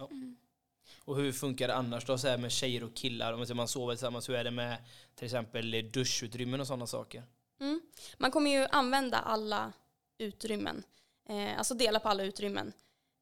Och 1.05 1.15
hur 1.15 1.31
funkar 1.31 1.67
det 1.67 1.75
annars 1.75 2.05
då 2.05 2.17
så 2.17 2.27
här 2.27 2.37
med 2.37 2.51
tjejer 2.51 2.83
och 2.83 2.93
killar? 2.93 3.33
Om 3.33 3.45
man 3.53 3.67
sover 3.67 3.93
tillsammans, 3.93 4.29
hur 4.29 4.35
är 4.35 4.43
det 4.43 4.51
med 4.51 4.77
till 5.15 5.25
exempel 5.25 5.91
duschutrymmen 5.91 6.61
och 6.61 6.67
sådana 6.67 6.87
saker? 6.87 7.23
Mm. 7.59 7.81
Man 8.17 8.31
kommer 8.31 8.51
ju 8.51 8.67
använda 8.71 9.17
alla 9.17 9.73
utrymmen, 10.17 10.83
eh, 11.29 11.57
alltså 11.57 11.73
dela 11.73 11.99
på 11.99 12.09
alla 12.09 12.23
utrymmen. 12.23 12.73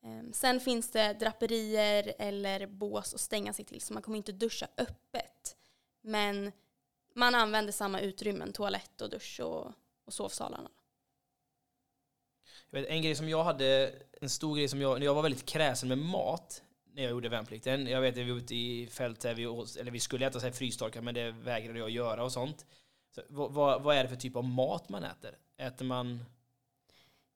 Eh, 0.03 0.31
sen 0.33 0.59
finns 0.59 0.91
det 0.91 1.13
draperier 1.13 2.13
eller 2.19 2.67
bås 2.67 3.13
att 3.13 3.21
stänga 3.21 3.53
sig 3.53 3.65
till 3.65 3.81
så 3.81 3.93
man 3.93 4.03
kommer 4.03 4.17
inte 4.17 4.31
duscha 4.31 4.67
öppet. 4.77 5.57
Men 6.01 6.51
man 7.15 7.35
använder 7.35 7.73
samma 7.73 7.99
utrymmen, 7.99 8.53
toalett 8.53 9.01
och 9.01 9.09
dusch 9.09 9.39
och, 9.39 9.73
och 10.05 10.13
sovsalarna. 10.13 10.69
Vet, 12.69 12.87
en 12.87 13.01
grej 13.01 13.15
som 13.15 13.29
jag 13.29 13.43
hade, 13.43 13.93
en 14.21 14.29
stor 14.29 14.55
grej 14.55 14.67
som 14.67 14.81
jag, 14.81 14.99
när 14.99 15.05
jag 15.05 15.13
var 15.13 15.21
väldigt 15.21 15.45
kräsen 15.45 15.89
med 15.89 15.97
mat 15.97 16.63
när 16.99 17.05
jag 17.05 17.11
gjorde 17.11 17.29
värnplikten. 17.29 17.87
Jag 17.87 18.01
vet 18.01 18.13
att 18.13 18.17
vi 18.17 18.31
var 18.31 18.37
ute 18.37 18.55
i 18.55 18.87
fält, 18.87 19.25
vi, 19.25 19.43
eller 19.79 19.91
vi 19.91 19.99
skulle 19.99 20.27
äta 20.27 20.39
så 20.39 20.45
här 20.45 20.53
frystorkar 20.53 21.01
men 21.01 21.13
det 21.13 21.31
vägrade 21.31 21.79
jag 21.79 21.89
göra 21.89 22.23
och 22.23 22.31
sånt. 22.31 22.65
Så, 23.15 23.21
vad, 23.29 23.51
vad, 23.51 23.81
vad 23.81 23.95
är 23.95 24.03
det 24.03 24.09
för 24.09 24.15
typ 24.15 24.35
av 24.35 24.43
mat 24.43 24.89
man 24.89 25.03
äter? 25.03 25.37
Äter 25.57 25.85
man 25.85 26.25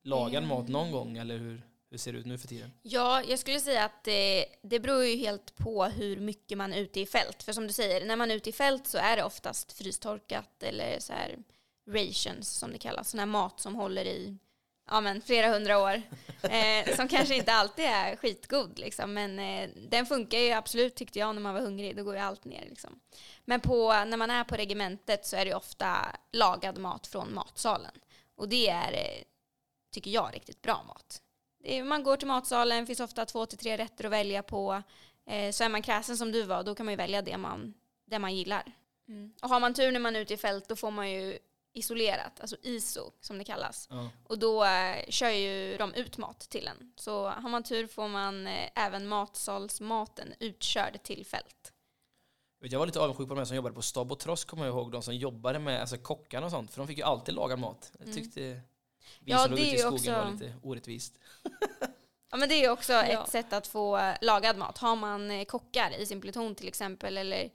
lagad 0.04 0.44
mat 0.44 0.68
någon 0.68 0.92
gång 0.92 1.18
eller 1.18 1.38
hur, 1.38 1.62
hur 1.90 1.98
ser 1.98 2.14
det 2.14 2.20
ut 2.20 2.26
nu 2.26 2.38
för 2.38 2.48
tiden? 2.48 2.72
Ja, 2.82 3.24
jag 3.24 3.40
skulle 3.40 3.60
säga 3.60 3.86
att 3.86 4.04
det, 4.04 4.46
det 4.62 4.80
beror 4.80 5.04
ju 5.04 5.16
helt 5.16 5.56
på 5.56 5.86
hur 5.86 6.18
mycket 6.18 6.58
man 6.58 6.74
är 6.74 6.78
ute 6.78 7.00
i 7.00 7.06
fält. 7.06 7.44
För 7.44 7.54
som 7.54 7.68
du 7.68 7.74
säger, 7.74 8.06
när 8.06 8.16
man 8.16 8.32
är 8.32 8.36
ute 8.36 8.50
i 8.50 8.54
fält 8.54 8.88
så 8.88 8.98
är 8.98 9.18
det 9.18 9.24
oftast 9.24 9.74
frystorkat 9.74 10.64
eller 10.64 11.00
så 11.00 11.14
här 11.14 11.38
rations 11.88 12.50
som 12.50 12.72
det 12.72 12.78
kallas. 12.78 13.10
Sån 13.10 13.20
här 13.20 13.28
mat 13.28 13.60
som 13.60 13.76
håller 13.76 14.06
i 14.06 14.38
ja, 14.90 15.02
men 15.02 15.22
flera 15.22 15.48
hundra 15.48 15.80
år. 15.80 16.02
Eh, 16.44 16.96
som 16.96 17.08
kanske 17.08 17.36
inte 17.36 17.54
alltid 17.54 17.86
är 17.86 18.16
skitgod 18.16 18.80
liksom. 18.80 19.14
Men 19.14 19.40
eh, 19.40 19.70
den 19.90 20.06
funkar 20.06 20.38
ju 20.38 20.52
absolut 20.52 20.96
tyckte 20.96 21.20
jag 21.20 21.36
när 21.36 21.42
man 21.42 21.54
var 21.54 21.62
hungrig. 21.62 21.98
Då 21.98 22.04
går 22.04 22.16
ju 22.16 22.22
allt 22.22 22.46
ner 22.46 22.66
liksom. 22.70 23.00
Men 23.46 23.60
på, 23.60 23.88
när 23.88 24.18
man 24.18 24.32
är 24.32 24.44
på 24.44 24.56
regementet 24.56 25.26
så 25.26 25.36
är 25.36 25.46
det 25.46 25.54
ofta 25.54 26.16
lagad 26.32 26.78
mat 26.78 27.08
från 27.08 27.34
matsalen. 27.34 28.00
Och 28.36 28.50
det 28.50 28.70
är, 28.70 28.94
eh, 28.94 29.24
tycker 29.92 30.12
jag, 30.12 30.30
riktigt 30.34 30.62
bra 30.62 30.84
mat. 30.88 31.22
Är, 31.64 31.84
man 31.84 32.04
går 32.04 32.18
till 32.18 32.28
matsalen, 32.28 32.88
finns 32.88 33.00
ofta 33.00 33.26
två 33.26 33.46
till 33.46 33.58
tre 33.58 33.78
rätter 33.78 34.06
att 34.06 34.12
välja 34.12 34.44
på. 34.44 34.84
Eh, 35.26 35.52
så 35.52 35.64
är 35.64 35.70
man 35.70 35.82
kräsen 35.82 36.18
som 36.18 36.32
du 36.32 36.44
var, 36.44 36.64
då 36.64 36.76
kan 36.76 36.86
man 36.86 36.94
ju 36.94 36.98
välja 36.98 37.22
det 37.22 37.38
man, 37.38 37.74
det 38.06 38.20
man 38.20 38.36
gillar. 38.36 38.72
Mm. 39.08 39.34
Och 39.42 39.50
har 39.50 39.60
man 39.60 39.74
tur 39.74 39.92
när 39.92 40.00
man 40.00 40.16
är 40.16 40.20
ute 40.20 40.34
i 40.34 40.38
fält, 40.38 40.68
då 40.68 40.76
får 40.76 40.92
man 40.92 41.12
ju 41.12 41.38
isolerat, 41.74 42.40
alltså 42.42 42.56
ISO 42.62 43.12
som 43.22 43.38
det 43.38 43.44
kallas. 43.44 43.88
Ja. 43.92 44.10
Och 44.24 44.40
då 44.40 44.64
eh, 44.66 45.06
kör 45.10 45.30
ju 45.30 45.78
de 45.78 45.94
ut 45.94 46.18
mat 46.18 46.40
till 46.40 46.68
en. 46.68 46.94
Så 46.96 47.28
har 47.28 47.50
man 47.50 47.64
tur 47.64 47.88
får 47.88 48.08
man 48.08 48.48
eh, 48.48 48.70
även 48.76 49.08
matsalsmaten 49.08 50.34
utkörd 50.40 51.04
till 51.04 51.26
fält. 51.26 51.74
Jag 52.66 52.80
var 52.80 52.86
lite 52.86 53.00
avundsjuk 53.00 53.28
på 53.28 53.34
de 53.34 53.38
här 53.40 53.46
som 53.46 53.56
jobbade 53.56 53.76
på 53.76 53.82
Stab 53.82 54.12
och 54.12 54.20
Tross, 54.20 54.46
kommer 54.46 54.66
jag 54.66 54.74
ihåg, 54.76 54.92
de 54.92 55.02
som 55.02 55.16
jobbade 55.16 55.60
med 55.60 55.82
alltså, 55.82 55.98
kockarna 55.98 56.46
och 56.46 56.52
sånt, 56.52 56.72
för 56.72 56.78
de 56.78 56.88
fick 56.88 56.98
ju 56.98 57.04
alltid 57.04 57.36
laga 57.36 57.56
mat. 57.56 57.92
Jag 58.00 58.08
Mm. 58.08 58.16
tyckte 58.18 58.40
vi 59.20 59.32
Ja, 59.32 59.38
som 59.38 59.52
låg 59.52 59.60
ute 59.60 59.70
i 59.70 59.78
skogen 59.78 60.14
var 60.14 60.22
också- 60.22 60.32
lite 60.34 60.56
orättvist. 60.64 61.20
Ja 62.32 62.38
men 62.38 62.50
det 62.50 62.56
är 62.56 62.62
ju 62.62 62.70
också 62.70 62.94
Ja. 62.94 63.04
ett 63.04 63.30
sätt 63.30 63.54
att 63.54 63.68
få 63.68 64.14
lagad 64.22 64.58
mat. 64.58 64.78
Har 64.78 64.96
man 64.96 65.32
eh, 65.32 65.46
kockar 65.46 65.92
i 65.92 66.06
sin 66.06 66.22
pluton 66.22 66.56
till 66.56 66.68
exempel 66.68 67.18
eller 67.18 67.50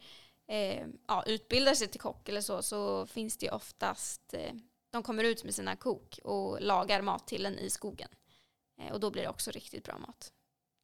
eh, 0.49 0.87
ja, 1.09 1.23
utbildar 1.27 1.75
sig 1.75 1.89
till 1.89 2.01
kock 2.01 2.29
eller 2.29 2.41
så 2.41 2.63
så 2.63 3.07
finns 3.07 3.37
det 3.37 3.47
ju 3.47 3.53
oftast, 3.53 4.35
eh, 4.35 4.53
de 4.91 5.03
kommer 5.03 5.25
ut 5.25 5.45
med 5.45 5.55
sina 5.55 5.77
kok 5.77 6.19
och 6.25 6.61
lagar 6.63 7.03
mat 7.03 7.27
till 7.27 7.47
en 7.47 7.59
i 7.59 7.71
skogen. 7.71 8.09
Eh, 8.81 8.93
och 8.93 9.01
då 9.01 9.11
blir 9.11 9.23
det 9.23 9.29
också 9.29 9.51
riktigt 9.51 9.85
bra 9.85 9.99
mat. 9.99 10.33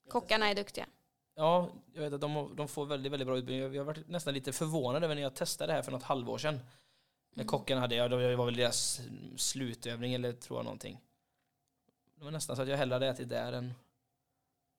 Kockarna 0.08 0.46
är 0.50 0.54
duktiga. 0.54 0.86
Ja, 1.34 1.70
jag 1.92 2.00
vet 2.02 2.12
att 2.12 2.20
de, 2.20 2.56
de 2.56 2.68
får 2.68 2.86
väldigt, 2.86 3.12
väldigt 3.12 3.26
bra 3.26 3.36
utbildning. 3.38 3.74
Jag- 3.74 3.84
var 3.84 3.98
nästan 4.06 4.34
lite 4.34 4.52
förvånad 4.52 5.04
över 5.04 5.14
när 5.14 5.22
jag 5.22 5.34
testade 5.34 5.72
det 5.72 5.76
här 5.76 5.82
för 5.82 5.92
något 5.92 6.02
halvår 6.02 6.38
sedan. 6.38 6.54
När 7.34 7.42
Mm. 7.42 7.46
kockarna 7.46 7.80
hade, 7.80 7.94
ja, 7.94 8.08
det 8.08 8.36
var 8.36 8.44
väl 8.44 8.56
deras 8.56 9.00
slutövning 9.36 10.14
eller 10.14 10.32
tror 10.32 10.58
jag 10.58 10.64
någonting. 10.64 11.00
Det 12.14 12.24
var 12.24 12.30
nästan 12.30 12.56
så 12.56 12.62
att 12.62 12.68
jag 12.68 12.76
hellre 12.76 12.94
hade 12.94 13.06
ätit 13.08 13.28
där 13.28 13.52
än 13.52 13.74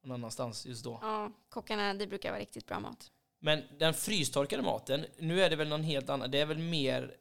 någon 0.03 0.11
annanstans 0.11 0.65
just 0.65 0.83
då. 0.83 0.99
Ja, 1.01 1.31
kockarna, 1.49 1.93
det 1.93 2.07
brukar 2.07 2.29
vara 2.31 2.41
riktigt 2.41 2.65
bra 2.65 2.79
mat. 2.79 3.11
Men 3.45 3.63
den 3.77 3.93
frystorkade 3.93 4.63
maten, 4.63 5.05
nu 5.19 5.41
är 5.41 5.49
det 5.49 5.55
väl 5.55 5.67
någon 5.67 5.83
helt 5.83 6.09
annan, 6.09 6.31
det 6.31 6.39
är 6.39 6.45
väl 6.45 6.57
mer 6.57 7.15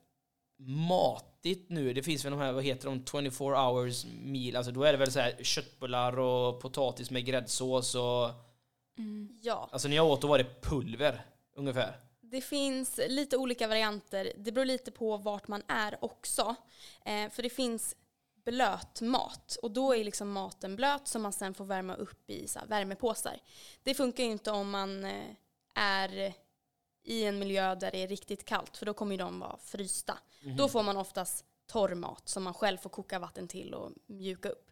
matigt 0.58 1.70
nu. 1.70 1.92
Det 1.92 2.02
finns 2.02 2.24
väl 2.24 2.30
de 2.30 2.40
här, 2.40 2.52
vad 2.52 2.64
heter 2.64 2.88
de, 2.88 3.04
24 3.04 3.70
hours 3.70 4.06
meal, 4.24 4.56
alltså 4.56 4.72
då 4.72 4.82
är 4.84 4.92
det 4.92 4.98
väl 4.98 5.12
så 5.12 5.20
här 5.20 5.36
köttbullar 5.42 6.18
och 6.18 6.60
potatis 6.60 7.10
med 7.10 7.24
gräddsås 7.24 7.94
och 7.94 8.30
Ja, 9.42 9.68
alltså 9.72 9.88
när 9.88 9.96
jag 9.96 10.06
åt 10.06 10.20
då 10.20 10.28
var 10.28 10.38
det 10.38 10.62
pulver 10.62 11.26
ungefär. 11.56 12.00
det 12.20 12.40
finns 12.40 13.00
lite 13.08 13.36
olika 13.36 13.68
varianter. 13.68 14.32
Det 14.36 14.52
beror 14.52 14.64
lite 14.64 14.90
på 14.90 15.16
vart 15.16 15.48
man 15.48 15.62
är 15.68 16.04
också. 16.04 16.54
Eh, 17.04 17.30
för 17.30 17.42
det 17.42 17.50
finns 17.50 17.96
blöt 18.44 19.00
mat 19.00 19.56
och 19.62 19.70
då 19.70 19.94
är 19.94 20.04
liksom 20.04 20.32
maten 20.32 20.76
blöt 20.76 21.08
som 21.08 21.22
man 21.22 21.32
sen 21.32 21.54
får 21.54 21.64
värma 21.64 21.94
upp 21.94 22.30
i 22.30 22.48
så 22.48 22.58
här, 22.58 22.66
värmepåsar. 22.66 23.38
Det 23.82 23.94
funkar 23.94 24.24
ju 24.24 24.30
inte 24.30 24.50
om 24.50 24.70
man 24.70 25.04
eh, 25.04 25.34
är 25.74 26.32
i 27.02 27.24
en 27.24 27.38
miljö 27.38 27.74
där 27.74 27.90
det 27.90 27.98
är 28.02 28.08
riktigt 28.08 28.44
kallt 28.44 28.76
för 28.76 28.86
då 28.86 28.94
kommer 28.94 29.12
ju 29.12 29.16
de 29.18 29.40
vara 29.40 29.56
frysta. 29.64 30.18
Då 30.56 30.68
får 30.68 30.82
man 30.82 30.96
oftast 30.96 31.44
torr 31.66 31.94
mat 31.94 32.28
som 32.28 32.42
man 32.42 32.54
själv 32.54 32.78
får 32.78 32.90
koka 32.90 33.18
vatten 33.18 33.48
till 33.48 33.74
och 33.74 33.92
mjuka 34.06 34.48
upp. 34.48 34.70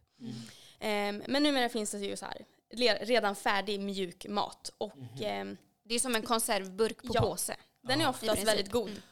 Ehm, 0.78 1.23
men 1.28 1.42
numera 1.42 1.68
finns 1.68 1.90
det 1.90 1.99
ju 1.99 2.16
så 2.16 2.26
här 2.26 2.44
redan 3.04 3.37
färdig 3.37 3.80
mjuk 3.80 4.26
mat 4.28 4.73
och 4.78 4.97
ehm, 5.21 5.56
Det 5.85 5.94
är 5.94 5.99
som 5.99 6.14
en 6.14 6.23
konservburk 6.23 7.02
på 7.02 7.11
Ja. 7.14 7.21
påse. 7.21 7.56
den 7.82 8.00
är 8.00 8.04
Ja. 8.04 8.09
I 8.09 8.11
oftast 8.11 8.42
väldigt 8.44 8.71
god. 8.71 9.02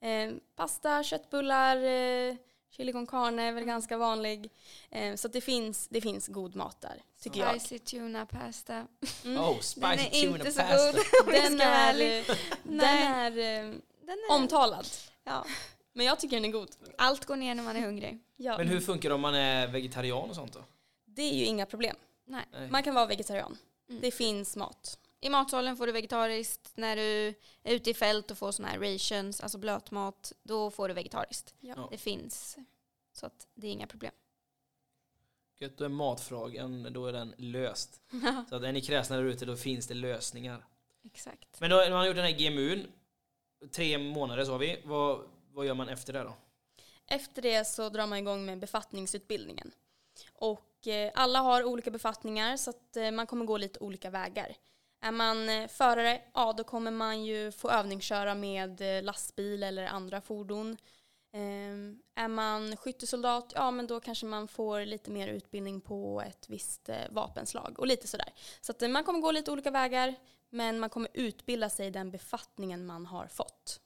Ehm, 0.00 0.40
pasta, 0.56 1.02
köttbullar, 1.02 1.76
eh, 1.76 2.36
chili 2.70 2.92
con 2.92 3.06
carne 3.06 3.42
är 3.42 3.52
väl 3.52 3.64
ganska 3.64 3.96
vanlig. 3.98 4.50
Ehm, 4.90 5.16
så 5.16 5.26
att 5.26 5.32
det 5.32 5.40
finns, 5.40 5.88
det 5.88 6.00
finns 6.00 6.28
god 6.28 6.56
mat 6.56 6.80
där, 6.80 7.02
tycker 7.20 7.40
jag. 7.40 7.60
Spicy 7.60 7.78
tuna 7.78 8.26
pasta. 8.26 8.86
Mm. 9.24 9.38
Oh, 9.42 9.54
Den 9.54 9.62
spicy 9.62 9.86
är 9.92 10.22
tuna 10.22 10.36
inte 10.36 10.52
så 10.52 10.62
god. 10.62 11.02
Den 11.26 11.60
är, 11.60 12.00
eh, 12.00 12.24
den 12.62 12.76
Nej. 12.76 13.02
är 13.04 13.30
eh, 13.30 13.74
Den 14.06 14.18
är, 14.30 14.34
omtalad. 14.34 14.86
ja. 15.24 15.44
Men 15.92 16.06
jag 16.06 16.20
tycker 16.20 16.36
den 16.36 16.44
är 16.44 16.48
god. 16.52 16.68
Allt 16.98 17.24
går 17.24 17.36
ner 17.36 17.54
när 17.54 17.62
man 17.62 17.76
är 17.76 17.80
hungrig. 17.80 18.18
Ja. 18.36 18.58
Men 18.58 18.68
hur 18.68 18.80
funkar 18.80 19.08
det 19.08 19.14
om 19.14 19.20
man 19.20 19.34
är 19.34 19.66
vegetarian 19.66 20.30
och 20.30 20.34
sånt 20.36 20.52
då? 20.52 20.60
Det 21.04 21.22
är 21.22 21.34
ju 21.34 21.44
inga 21.44 21.66
problem. 21.66 21.96
Nej. 22.24 22.44
Nej. 22.52 22.70
Man 22.70 22.82
kan 22.82 22.94
vara 22.94 23.06
vegetarian. 23.06 23.58
Mm. 23.88 24.00
Det 24.00 24.10
finns 24.10 24.56
mat. 24.56 24.98
I 25.20 25.30
matsalen 25.30 25.76
får 25.76 25.86
du 25.86 25.92
vegetariskt. 25.92 26.72
När 26.74 26.96
du 26.96 27.34
är 27.62 27.74
ute 27.74 27.90
i 27.90 27.94
fält 27.94 28.30
och 28.30 28.38
får 28.38 28.52
såna 28.52 28.68
här 28.68 28.78
rations, 28.78 29.40
alltså 29.40 29.58
blötmat, 29.58 30.32
då 30.42 30.70
får 30.70 30.88
du 30.88 30.94
vegetariskt. 30.94 31.54
Ja. 31.60 31.88
Det 31.90 31.98
finns. 31.98 32.56
Så 33.12 33.26
att 33.26 33.46
det 33.54 33.66
är 33.66 33.72
inga 33.72 33.86
problem. 33.86 34.12
Gött, 35.58 35.76
då 35.76 35.84
är 35.84 35.88
matfrågan, 35.88 36.92
då 36.92 37.06
är 37.06 37.12
den 37.12 37.34
löst. 37.36 38.00
Så 38.48 38.56
att 38.56 38.62
är 38.62 38.72
ni 38.72 38.80
kräsna 38.80 39.16
där 39.16 39.24
ute, 39.24 39.44
då 39.44 39.56
finns 39.56 39.86
det 39.86 39.94
lösningar. 39.94 40.66
Exakt. 41.04 41.60
Men 41.60 41.70
då, 41.70 41.76
när 41.76 41.90
man 41.90 41.98
har 41.98 42.06
gjort 42.06 42.16
den 42.16 42.24
här 42.24 42.38
GMUn, 42.38 42.86
tre 43.70 43.98
månader 43.98 44.44
sa 44.44 44.56
vi, 44.56 44.82
vad, 44.84 45.20
vad 45.52 45.66
gör 45.66 45.74
man 45.74 45.88
efter 45.88 46.12
det 46.12 46.22
då? 46.22 46.34
Efter 47.06 47.42
det 47.42 47.64
så 47.64 47.88
drar 47.88 48.06
man 48.06 48.18
igång 48.18 48.44
med 48.44 48.58
befattningsutbildningen. 48.58 49.72
Och 50.32 50.86
eh, 50.86 51.12
alla 51.14 51.38
har 51.38 51.64
olika 51.64 51.90
befattningar 51.90 52.56
så 52.56 52.70
att 52.70 52.96
eh, 52.96 53.10
man 53.10 53.26
kommer 53.26 53.44
gå 53.44 53.56
lite 53.56 53.78
olika 53.80 54.10
vägar. 54.10 54.56
Är 55.02 55.12
man 55.12 55.48
eh, 55.48 55.68
förare, 55.68 56.20
ja 56.34 56.52
då 56.52 56.64
kommer 56.64 56.90
man 56.90 57.24
ju 57.24 57.52
få 57.52 57.70
övningsköra 57.70 58.34
med 58.34 58.80
eh, 58.80 59.02
lastbil 59.02 59.62
eller 59.62 59.86
andra 59.86 60.20
fordon. 60.20 60.76
Ehm, 61.32 62.02
är 62.14 62.28
man 62.28 62.76
skyttesoldat, 62.76 63.52
ja 63.54 63.70
men 63.70 63.86
då 63.86 64.00
kanske 64.00 64.26
man 64.26 64.48
får 64.48 64.84
lite 64.84 65.10
mer 65.10 65.28
utbildning 65.28 65.80
på 65.80 66.22
ett 66.26 66.48
visst 66.48 66.88
eh, 66.88 66.96
vapenslag 67.10 67.78
och 67.78 67.86
lite 67.86 68.08
sådär. 68.08 68.32
Så 68.60 68.72
att 68.72 68.82
eh, 68.82 68.88
man 68.88 69.04
kommer 69.04 69.20
gå 69.20 69.30
lite 69.32 69.50
olika 69.52 69.70
vägar, 69.70 70.14
men 70.50 70.80
man 70.80 70.90
kommer 70.90 71.10
utbilda 71.14 71.70
sig 71.70 71.86
i 71.86 71.90
den 71.90 72.10
befattningen 72.10 72.86
man 72.86 73.06
har 73.06 73.26
fått. 73.26 73.80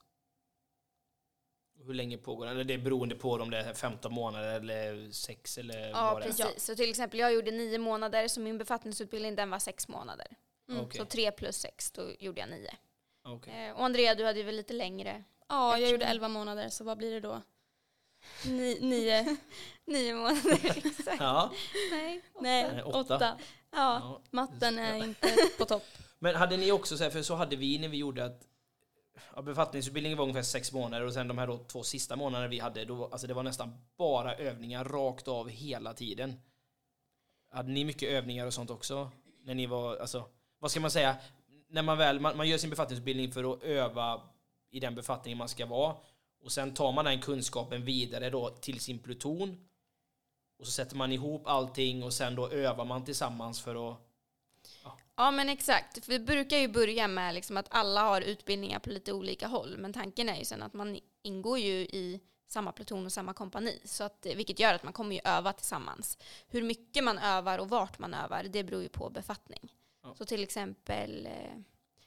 Hur 1.87 1.94
länge 1.94 2.18
pågår 2.18 2.47
den? 2.47 2.66
Det 2.66 2.75
är 2.75 2.78
beroende 2.78 3.14
på 3.14 3.33
om 3.33 3.50
det 3.50 3.59
är 3.59 3.75
15 3.75 4.12
månader 4.12 4.54
eller 4.61 5.11
6 5.12 5.59
eller 5.59 5.88
Ja, 5.90 6.12
vad 6.12 6.23
det 6.23 6.26
är. 6.26 6.28
precis. 6.28 6.64
Så 6.64 6.75
till 6.76 6.90
exempel 6.90 7.21
jag 7.21 7.35
gjorde 7.35 7.50
nio 7.50 7.78
månader, 7.78 8.28
så 8.28 8.40
min 8.40 8.59
befattningsutbildning 8.59 9.37
den 9.37 9.50
var 9.50 9.59
sex 9.59 9.88
månader. 9.88 10.26
Mm. 10.68 10.80
Okej. 10.80 10.99
Så 10.99 11.04
tre 11.04 11.30
plus 11.33 11.56
sex, 11.56 11.90
då 11.90 12.11
gjorde 12.18 12.40
jag 12.40 12.50
nio. 12.50 12.75
Okej. 13.23 13.66
Eh, 13.68 13.73
och 13.76 13.85
Andrea, 13.85 14.14
du 14.14 14.25
hade 14.25 14.38
ju 14.38 14.44
väl 14.44 14.56
lite 14.56 14.73
längre? 14.73 15.25
Ja, 15.49 15.71
jag 15.71 15.73
Eftersom- 15.75 15.92
gjorde 15.92 16.04
11 16.04 16.28
månader, 16.28 16.68
så 16.68 16.85
vad 16.85 16.99
blir 16.99 17.12
det 17.14 17.21
då? 17.21 17.42
Ni, 18.47 18.78
nio? 18.80 19.37
Nio 19.85 20.14
månader, 20.14 20.76
exakt. 20.87 21.21
Ja. 21.21 21.52
Nej. 21.90 22.23
Nej, 22.40 22.73
Nej, 22.73 22.83
åtta. 22.83 22.99
åtta. 23.16 23.38
Ja. 23.71 23.78
ja. 24.00 24.21
Matten 24.30 24.78
är 24.78 24.94
inte 25.04 25.28
på 25.59 25.64
topp. 25.64 25.85
Men 26.18 26.35
hade 26.35 26.56
ni 26.56 26.73
också, 26.73 26.97
så 26.97 27.04
här, 27.04 27.11
för 27.11 27.23
så 27.23 27.35
hade 27.35 27.56
vi 27.56 27.78
när 27.78 27.88
vi 27.88 27.97
gjorde 27.97 28.25
att 28.25 28.42
ja, 29.37 29.42
befattningsutbildningen 29.42 30.18
var 30.18 30.23
ungefär 30.25 30.42
sex 30.42 30.73
månader 30.73 31.06
och 31.06 31.12
sen 31.12 31.28
de 31.28 31.38
här 31.38 31.47
då 31.47 31.59
två 31.59 31.83
sista 31.83 32.16
månaderna 32.16 32.49
vi 32.49 32.59
hade, 32.59 32.85
då, 32.85 33.04
alltså 33.09 33.26
det 33.26 33.35
var 33.35 33.42
nästan 33.42 33.78
bara 33.97 34.35
övningar 34.35 34.85
rakt 34.85 35.28
av 35.28 35.49
hela 35.49 35.94
tiden. 35.94 36.40
Hade 37.50 37.73
ni 37.73 37.85
mycket 37.85 38.09
övningar 38.09 38.47
och 38.47 38.54
sånt 38.54 38.71
också? 38.71 39.11
När 39.42 39.54
ni 39.54 39.66
var, 39.66 39.97
alltså, 39.97 40.28
vad 40.64 40.71
ska 40.71 40.80
man 40.80 40.90
säga? 40.90 41.16
När 41.68 41.83
man 41.83 41.99
väl, 41.99 42.21
man, 42.21 42.37
man 42.37 42.49
gör 42.49 42.59
sin 42.59 42.71
befattningsutbildning 42.71 43.33
för 43.33 43.52
att 43.52 43.62
öva 43.62 44.21
i 44.71 44.80
den 44.80 44.94
befattningen 44.94 45.38
man 45.38 45.49
ska 45.49 45.66
vara. 45.66 45.97
Och 46.44 46.52
sen 46.52 46.75
tar 46.75 46.92
man 46.92 47.04
den 47.04 47.21
kunskapen 47.21 47.85
vidare 47.85 48.30
då 48.30 48.50
till 48.50 48.80
sin 48.80 48.99
pluton. 48.99 49.68
Och 50.59 50.66
så 50.66 50.73
sätter 50.73 50.97
man 50.97 51.12
ihop 51.12 51.47
allting 51.47 52.02
och 52.02 52.12
sen 52.12 52.35
då 52.35 52.49
övar 52.50 52.85
man 52.85 53.04
tillsammans 53.04 53.61
för 53.61 53.90
att 53.90 53.99
Ja 55.16 55.30
men 55.30 55.49
exakt, 55.49 56.04
för 56.04 56.12
vi 56.12 56.18
brukar 56.18 56.56
ju 56.56 56.68
börja 56.68 57.09
med 57.09 57.35
liksom 57.35 57.56
att 57.56 57.66
alla 57.71 58.02
har 58.02 58.21
utbildningar 58.21 58.78
på 58.78 58.90
lite 58.90 59.12
olika 59.12 59.47
håll, 59.47 59.76
men 59.78 59.92
tanken 59.92 60.28
är 60.28 60.37
ju 60.37 60.44
sen 60.44 60.62
att 60.62 60.73
man 60.73 60.99
ingår 61.23 61.59
ju 61.59 61.75
i 61.75 62.21
samma 62.49 62.73
pluton 62.73 63.06
och 63.06 63.12
samma 63.12 63.35
kompani, 63.35 63.80
så 63.85 64.04
att, 64.04 64.26
vilket 64.37 64.59
gör 64.59 64.75
att 64.75 64.83
man 64.83 64.92
kommer 64.92 65.14
ju 65.14 65.21
öva 65.25 65.52
tillsammans. 65.52 66.18
Hur 66.49 66.62
mycket 66.62 67.04
man 67.04 67.18
övar 67.18 67.59
och 67.59 67.68
vart 67.68 67.99
man 67.99 68.14
övar, 68.14 68.44
det 68.44 68.64
beror 68.64 68.83
ju 68.83 68.88
på 68.88 69.11
befattning. 69.11 69.71
Ja. 70.04 70.14
Så 70.14 70.25
till 70.25 70.42
exempel 70.42 71.26
eh, 71.26 71.32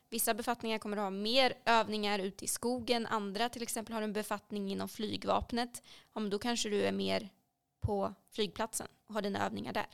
Vissa 0.10 0.34
befattningar 0.34 0.78
kommer 0.80 0.98
att 0.98 1.04
ha 1.04 1.10
mer 1.10 1.54
övningar 1.66 2.20
ute 2.20 2.46
i 2.46 2.48
skogen, 2.48 3.06
andra 3.06 3.50
till 3.50 3.62
exempel 3.64 3.94
har 3.96 4.02
en 4.02 4.14
befattning 4.14 4.72
inom 4.72 4.90
flygvapnet. 4.90 5.84
Ja, 6.14 6.20
men 6.20 6.30
då 6.30 6.40
kanske 6.40 6.70
du 6.70 6.82
är 6.84 6.92
mer 6.92 7.30
på 7.80 8.14
flygplatsen 8.32 8.88
och 9.08 9.14
har 9.14 9.22
dina 9.22 9.46
övningar 9.46 9.74
där. 9.74 9.88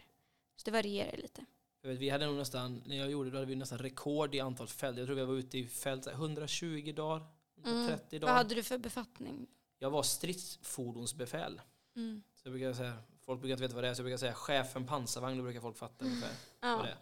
Så 0.55 0.62
det 0.65 0.72
varierar 0.72 1.17
lite. 1.17 1.45
Jag 1.81 1.89
vet, 1.89 2.00
vi 2.00 2.10
hade 2.10 2.25
nog 2.25 2.36
nästan, 2.36 2.83
när 2.86 2.95
jag 2.98 3.12
gjorde 3.12 3.29
det, 3.31 3.38
hade 3.38 3.48
vi 3.50 3.55
nästan 3.55 3.77
rekord 3.79 4.36
i 4.36 4.39
antal 4.39 4.67
fält. 4.67 4.98
Jag 4.98 5.07
tror 5.07 5.15
vi 5.15 5.25
var 5.25 5.33
ute 5.33 5.57
i 5.57 5.67
fält 5.67 6.03
så 6.03 6.10
här 6.10 6.17
120 6.17 6.93
dagar, 6.95 7.25
130 7.65 8.05
Vad 8.12 8.22
dagar. 8.22 8.33
hade 8.33 8.55
du 8.55 8.63
för 8.63 8.77
befattning? 8.77 9.48
Jag 9.79 9.89
var 9.89 10.03
stridsfordonsbefäl. 10.03 11.62
Mm. 11.95 12.24
Så 12.36 12.48
jag 12.48 12.53
brukar 12.53 12.74
säga, 12.74 12.93
folk 13.25 13.41
brukar 13.41 13.53
inte 13.53 13.62
veta 13.63 13.75
vad 13.75 13.83
det 13.83 13.88
är, 13.89 13.93
så 13.93 14.00
jag 14.00 14.05
brukar 14.05 14.17
säga 14.17 14.33
chefen 14.33 14.86
pansarvagn, 14.86 15.38
då 15.38 15.43
brukar 15.43 15.62
folk 15.62 15.77
fatta 15.77 16.05
ungefär 16.05 16.31
vad 16.62 16.72
Ja. 16.72 16.81
det 16.83 16.89
är. 16.89 16.98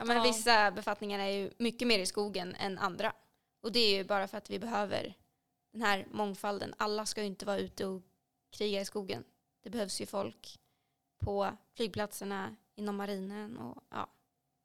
Ja, 0.00 0.04
men 0.04 0.16
Ja. 0.16 0.22
vissa 0.22 0.70
befattningar 0.70 1.18
är 1.18 1.28
ju 1.30 1.50
mycket 1.58 1.88
mer 1.88 1.98
i 1.98 2.06
skogen 2.06 2.54
än 2.54 2.78
andra. 2.78 3.12
Och 3.62 3.72
det 3.72 3.80
är 3.80 3.96
ju 3.96 4.04
bara 4.04 4.28
för 4.28 4.38
att 4.38 4.50
vi 4.50 4.58
behöver 4.58 5.14
den 5.72 5.82
här 5.82 6.06
mångfalden. 6.10 6.74
Alla 6.76 7.06
ska 7.06 7.20
ju 7.20 7.26
inte 7.26 7.46
vara 7.46 7.58
ute 7.58 7.86
och 7.86 8.02
kriga 8.50 8.80
i 8.80 8.84
skogen. 8.84 9.24
Det 9.62 9.70
behövs 9.70 10.00
ju 10.00 10.06
folk 10.06 10.58
på 11.18 11.50
flygplatserna, 11.76 12.56
inom 12.74 12.96
marinen 12.96 13.58
och 13.58 13.82
ja, 13.90 14.10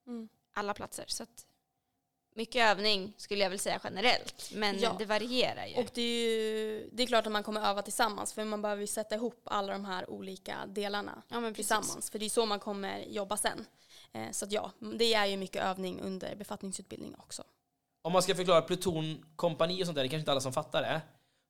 Mm. 0.08 0.30
alla 0.54 0.74
platser. 0.74 1.06
Så 1.08 1.24
att 1.24 1.46
mycket 2.36 2.62
övning 2.72 3.14
skulle 3.18 3.44
jag 3.44 3.50
väl 3.50 3.60
säga 3.60 3.80
generellt. 3.84 4.52
Men 4.54 4.80
Ja. 4.80 4.96
det 5.00 5.06
varierar 5.06 5.66
ju. 5.66 5.76
Och 5.76 5.90
det 5.94 6.02
är 6.02 6.30
ju 6.30 6.90
det 6.94 7.04
är 7.04 7.08
klart 7.08 7.26
att 7.26 7.32
man 7.32 7.44
kommer 7.44 7.62
öva 7.70 7.82
tillsammans 7.82 8.34
för 8.34 8.46
man 8.46 8.62
behöver 8.62 8.82
ju 8.82 8.88
sätta 8.88 9.16
ihop 9.16 9.42
alla 9.46 9.74
de 9.74 9.86
här 9.86 10.10
olika 10.10 10.66
delarna 10.68 11.22
ja, 11.28 11.54
tillsammans. 11.54 12.10
För 12.10 12.20
det 12.20 12.26
är 12.26 12.30
så 12.30 12.46
man 12.46 12.60
kommer 12.60 13.00
jobba 13.00 13.38
sen. 13.38 13.66
Eh, 14.16 14.32
Så 14.32 14.46
att 14.46 14.52
ja, 14.52 14.72
det 14.98 15.14
är 15.14 15.26
ju 15.26 15.38
mycket 15.38 15.64
övning 15.64 16.02
under 16.02 16.36
befattningsutbildning 16.36 17.16
också. 17.16 17.44
Om 18.02 18.14
man 18.14 18.22
ska 18.22 18.36
förklara 18.36 18.62
pluton, 18.62 19.26
kompani 19.36 19.82
och 19.82 19.86
sånt 19.86 19.96
där, 19.96 20.04
det 20.04 20.08
är 20.08 20.10
kanske 20.10 20.20
inte 20.22 20.32
alla 20.32 20.42
som 20.42 20.54
fattar 20.54 20.82
det. 20.82 21.02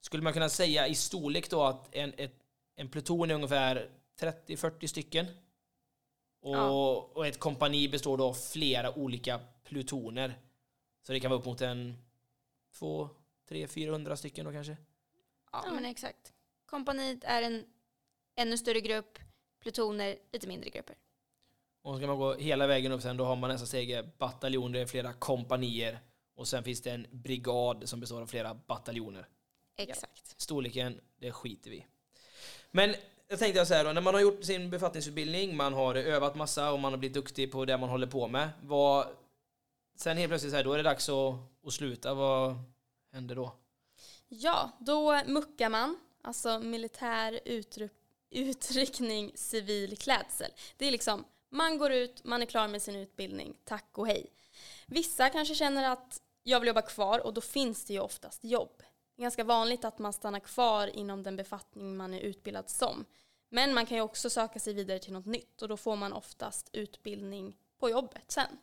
Skulle 0.01 0.23
man 0.23 0.33
kunna 0.33 0.49
säga 0.49 0.87
i 0.87 0.95
storlek 0.95 1.49
då 1.49 1.63
att 1.63 1.95
en, 1.95 2.13
ett, 2.17 2.33
en 2.75 2.89
pluton 2.89 3.31
är 3.31 3.35
ungefär 3.35 3.89
30-40 4.19 4.87
stycken? 4.87 5.25
Och, 6.41 6.55
Ja. 6.55 6.69
och 7.15 7.27
ett 7.27 7.39
kompani 7.39 7.89
består 7.89 8.17
då 8.17 8.25
av 8.25 8.33
flera 8.33 8.97
olika 8.97 9.39
plutoner. 9.63 10.39
Så 11.01 11.11
det 11.13 11.19
kan 11.19 11.31
vara 11.31 11.39
upp 11.39 11.45
mot 11.45 11.61
en 11.61 11.97
2, 12.73 13.09
3, 13.49 13.67
400 13.67 14.17
stycken 14.17 14.45
då 14.45 14.51
kanske? 14.51 14.77
Ja, 15.51 15.63
Ja. 15.65 15.71
men 15.71 15.85
exakt. 15.85 16.33
Kompaniet 16.65 17.23
är 17.23 17.41
en 17.41 17.65
ännu 18.35 18.57
större 18.57 18.81
grupp, 18.81 19.19
plutoner 19.59 20.17
lite 20.31 20.47
mindre 20.47 20.69
grupper. 20.69 20.95
Och 21.85 21.97
ska 21.97 22.07
man 22.07 22.17
gå 22.17 22.33
hela 22.33 22.67
vägen 22.67 22.91
upp 22.91 23.01
sen, 23.01 23.17
då 23.17 23.25
har 23.25 23.35
man 23.35 23.49
nästa 23.49 23.67
steg 23.67 24.09
bataljon, 24.17 24.71
det 24.71 24.79
är 24.79 24.85
flera 24.85 25.13
kompanier. 25.13 25.99
Och 26.35 26.47
sen 26.47 26.63
finns 26.63 26.81
det 26.81 26.91
en 26.91 27.07
brigad 27.11 27.89
som 27.89 27.99
består 27.99 28.21
av 28.21 28.27
flera 28.27 28.53
bataljoner. 28.53 29.27
Exakt. 29.77 30.41
Storleken, 30.41 30.99
det 31.19 31.31
skiter 31.31 31.69
vi. 31.69 31.85
Men 32.71 32.95
jag 33.27 33.39
tänkte 33.39 33.65
så 33.65 33.73
här 33.73 33.85
då, 33.85 33.91
när 33.91 34.01
man 34.01 34.13
har 34.13 34.21
gjort 34.21 34.43
sin 34.43 34.69
befattningsutbildning, 34.69 35.55
man 35.55 35.73
har 35.73 35.95
övat 35.95 36.35
massa 36.35 36.71
och 36.71 36.79
man 36.79 36.93
har 36.93 36.97
blivit 36.97 37.13
duktig 37.13 37.51
på 37.51 37.65
det 37.65 37.77
man 37.77 37.89
håller 37.89 38.07
på 38.07 38.27
med. 38.27 38.49
Vad, 38.61 39.07
sen 39.95 40.17
helt 40.17 40.29
plötsligt 40.29 40.51
så 40.51 40.57
här, 40.57 40.63
då 40.63 40.73
är 40.73 40.77
det 40.77 40.83
dags 40.83 41.09
att, 41.09 41.35
att 41.65 41.73
sluta. 41.73 42.13
Vad 42.13 42.57
händer 43.11 43.35
då? 43.35 43.55
Ja, 44.27 44.71
då 44.79 45.21
muckar 45.27 45.69
man, 45.69 45.99
alltså 46.21 46.59
militär 46.59 47.39
utryck, 47.45 47.91
utryckning, 48.29 49.31
civil 49.35 49.97
klädsel. 49.97 50.51
Det 50.77 50.87
är 50.87 50.91
liksom, 50.91 51.25
man 51.49 51.77
går 51.77 51.91
ut, 51.91 52.23
man 52.23 52.41
är 52.41 52.45
klar 52.45 52.67
med 52.67 52.81
sin 52.81 52.95
utbildning, 52.95 53.57
tack 53.63 53.97
och 53.97 54.07
hej. 54.07 54.31
Vissa 54.87 55.29
kanske 55.29 55.55
känner 55.55 55.91
att 55.91 56.21
jag 56.43 56.59
vill 56.59 56.67
jobba 56.67 56.81
kvar 56.81 57.19
och 57.19 57.33
då 57.33 57.41
finns 57.41 57.85
det 57.85 57.93
ju 57.93 57.99
oftast 57.99 58.43
jobb. 58.43 58.83
Det 59.15 59.21
är 59.21 59.23
ganska 59.23 59.43
vanligt 59.43 59.85
att 59.85 59.99
man 59.99 60.13
stannar 60.13 60.39
kvar 60.39 60.87
inom 60.87 61.23
den 61.23 61.35
befattning 61.35 61.97
man 61.97 62.13
är 62.13 62.19
utbildad 62.19 62.69
som. 62.69 63.05
Men 63.49 63.73
man 63.73 63.85
kan 63.85 63.97
ju 63.97 64.01
också 64.01 64.29
söka 64.29 64.59
sig 64.59 64.73
vidare 64.73 64.99
till 64.99 65.13
något 65.13 65.25
nytt 65.25 65.61
och 65.61 65.67
då 65.67 65.77
får 65.77 65.95
man 65.95 66.13
oftast 66.13 66.69
utbildning 66.73 67.57
på 67.79 67.89
jobbet 67.89 68.31
sen. 68.31 68.57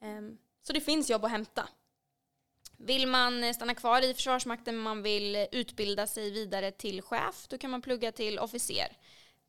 Ehm, 0.00 0.38
så 0.62 0.72
det 0.72 0.80
finns 0.80 1.10
jobb 1.10 1.24
att 1.24 1.30
hämta. 1.30 1.68
Vill 2.76 3.06
man 3.06 3.54
stanna 3.54 3.74
kvar 3.74 4.02
i 4.02 4.14
Försvarsmakten 4.14 4.74
men 4.74 4.82
man 4.82 5.02
vill 5.02 5.46
utbilda 5.52 6.06
sig 6.06 6.30
vidare 6.30 6.70
till 6.70 7.02
chef, 7.02 7.46
då 7.48 7.58
kan 7.58 7.70
man 7.70 7.82
plugga 7.82 8.12
till 8.12 8.38
officer 8.38 8.96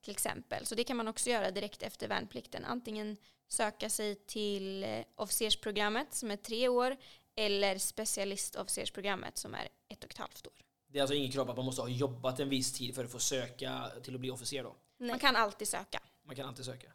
till 0.01 0.11
exempel. 0.11 0.65
Så 0.65 0.75
det 0.75 0.83
kan 0.83 0.97
man 0.97 1.07
också 1.07 1.29
göra 1.29 1.51
direkt 1.51 1.83
efter 1.83 2.07
värnplikten. 2.07 2.65
Antingen 2.65 3.17
söka 3.47 3.89
sig 3.89 4.15
till 4.15 4.83
eh, 4.83 5.03
officersprogrammet 5.15 6.13
som 6.13 6.31
är 6.31 6.35
tre 6.37 6.67
år 6.67 6.97
eller 7.35 7.77
specialistofficersprogrammet 7.77 9.37
som 9.37 9.55
är 9.55 9.67
ett 9.87 10.03
och 10.03 10.11
ett 10.11 10.17
halvt 10.17 10.47
år. 10.47 10.53
Det 10.87 10.99
är 10.99 11.01
alltså 11.01 11.15
inget 11.15 11.33
krav 11.33 11.45
på 11.45 11.51
att 11.51 11.57
man 11.57 11.65
måste 11.65 11.81
ha 11.81 11.89
jobbat 11.89 12.39
en 12.39 12.49
viss 12.49 12.73
tid 12.73 12.95
för 12.95 13.05
att 13.05 13.11
få 13.11 13.19
söka 13.19 13.91
till 14.03 14.15
att 14.15 14.21
bli 14.21 14.31
officer 14.31 14.63
då? 14.63 14.75
Nej. 14.97 15.09
Man 15.09 15.19
kan 15.19 15.35
alltid 15.35 15.67
söka. 15.67 15.99
Man 16.23 16.35
kan 16.35 16.47
alltid 16.47 16.65
söka. 16.65 16.91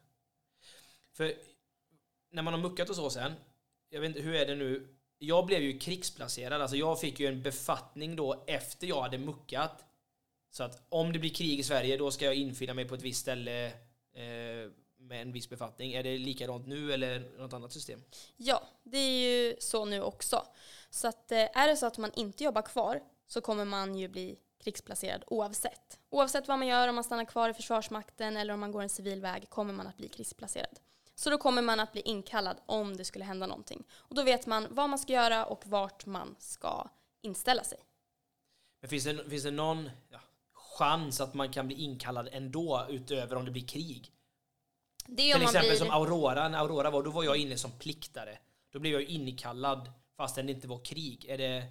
För 1.12 1.34
när 2.30 2.42
man 2.42 2.54
har 2.54 2.60
muckat 2.60 2.90
och 2.90 2.96
så 2.96 3.10
sen, 3.10 3.32
jag 3.88 4.00
vet 4.00 4.08
inte, 4.08 4.20
hur 4.20 4.34
är 4.34 4.46
det 4.46 4.54
nu? 4.54 4.96
Jag 5.18 5.46
blev 5.46 5.62
ju 5.62 5.78
krigsplacerad, 5.78 6.62
alltså 6.62 6.76
jag 6.76 7.00
fick 7.00 7.20
ju 7.20 7.26
en 7.26 7.42
befattning 7.42 8.16
då 8.16 8.44
efter 8.46 8.86
jag 8.86 9.02
hade 9.02 9.18
muckat. 9.18 9.84
Så 10.56 10.62
att 10.62 10.82
om 10.88 11.12
det 11.12 11.18
blir 11.18 11.30
krig 11.30 11.58
i 11.58 11.62
Sverige, 11.62 11.96
då 11.96 12.10
ska 12.10 12.24
jag 12.24 12.34
infinna 12.34 12.74
mig 12.74 12.88
på 12.88 12.94
ett 12.94 13.02
visst 13.02 13.20
ställe 13.20 13.66
eh, 13.66 14.70
med 14.98 15.22
en 15.22 15.32
viss 15.32 15.50
befattning. 15.50 15.92
Är 15.92 16.02
det 16.02 16.18
likadant 16.18 16.66
nu 16.66 16.92
eller 16.92 17.38
något 17.38 17.52
annat 17.52 17.72
system? 17.72 18.00
Ja, 18.36 18.62
det 18.82 18.98
är 18.98 19.28
ju 19.28 19.56
så 19.58 19.84
nu 19.84 20.02
också. 20.02 20.46
Så 20.90 21.08
att 21.08 21.32
eh, 21.32 21.38
är 21.38 21.68
det 21.68 21.76
så 21.76 21.86
att 21.86 21.98
man 21.98 22.12
inte 22.14 22.44
jobbar 22.44 22.62
kvar 22.62 23.02
så 23.26 23.40
kommer 23.40 23.64
man 23.64 23.94
ju 23.94 24.08
bli 24.08 24.38
krigsplacerad 24.64 25.24
oavsett. 25.26 25.98
Oavsett 26.10 26.48
vad 26.48 26.58
man 26.58 26.68
gör, 26.68 26.88
om 26.88 26.94
man 26.94 27.04
stannar 27.04 27.24
kvar 27.24 27.48
i 27.48 27.54
Försvarsmakten 27.54 28.36
eller 28.36 28.54
om 28.54 28.60
man 28.60 28.72
går 28.72 28.82
en 28.82 28.88
civil 28.88 29.20
väg 29.20 29.50
kommer 29.50 29.72
man 29.72 29.86
att 29.86 29.96
bli 29.96 30.08
krigsplacerad. 30.08 30.80
Så 31.14 31.30
då 31.30 31.38
kommer 31.38 31.62
man 31.62 31.80
att 31.80 31.92
bli 31.92 32.00
inkallad 32.00 32.56
om 32.66 32.96
det 32.96 33.04
skulle 33.04 33.24
hända 33.24 33.46
någonting. 33.46 33.84
Och 33.92 34.14
då 34.14 34.22
vet 34.22 34.46
man 34.46 34.66
vad 34.70 34.88
man 34.88 34.98
ska 34.98 35.12
göra 35.12 35.44
och 35.44 35.66
vart 35.66 36.06
man 36.06 36.36
ska 36.38 36.88
inställa 37.22 37.64
sig. 37.64 37.78
Men 38.80 38.90
finns 38.90 39.04
det, 39.04 39.30
finns 39.30 39.42
det 39.42 39.50
någon 39.50 39.90
ja, 40.10 40.20
chans 40.78 41.20
att 41.20 41.34
man 41.34 41.52
kan 41.52 41.66
bli 41.66 41.76
inkallad 41.76 42.28
ändå 42.32 42.86
utöver 42.88 43.36
om 43.36 43.44
det 43.44 43.50
blir 43.50 43.66
krig? 43.66 44.12
Det 45.06 45.32
Till 45.32 45.42
exempel 45.42 45.70
blir... 45.70 45.78
som 45.78 45.90
Aurora, 45.90 46.48
när 46.48 46.58
Aurora 46.58 46.90
var, 46.90 47.02
då 47.02 47.10
var 47.10 47.24
jag 47.24 47.36
inne 47.36 47.56
som 47.56 47.70
pliktare. 47.70 48.38
Då 48.72 48.78
blev 48.78 48.92
jag 48.92 49.02
inkallad 49.02 49.92
fastän 50.16 50.46
det 50.46 50.52
inte 50.52 50.68
var 50.68 50.78
krig. 50.78 51.24
Är 51.28 51.38
det... 51.38 51.66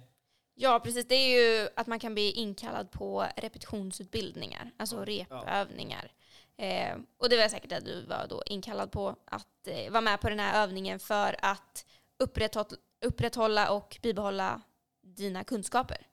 Ja, 0.54 0.80
precis. 0.84 1.08
Det 1.08 1.14
är 1.14 1.40
ju 1.40 1.68
att 1.76 1.86
man 1.86 1.98
kan 1.98 2.14
bli 2.14 2.32
inkallad 2.32 2.90
på 2.90 3.26
repetitionsutbildningar, 3.36 4.70
alltså 4.76 5.04
repövningar. 5.04 6.12
Eh, 6.56 6.96
och 7.18 7.28
det 7.28 7.36
var 7.36 7.48
säkert 7.48 7.70
det 7.70 7.80
du 7.80 8.06
var 8.06 8.26
då 8.28 8.42
inkallad 8.46 8.92
på, 8.92 9.16
att 9.24 9.68
eh, 9.68 9.90
vara 9.90 10.00
med 10.00 10.20
på 10.20 10.28
den 10.28 10.38
här 10.38 10.62
övningen 10.62 10.98
för 10.98 11.36
att 11.42 11.86
upprätthålla, 12.18 12.76
upprätthålla 13.04 13.70
och 13.70 13.98
bibehålla 14.02 14.62
dina 15.02 15.44
kunskaper. 15.44 16.06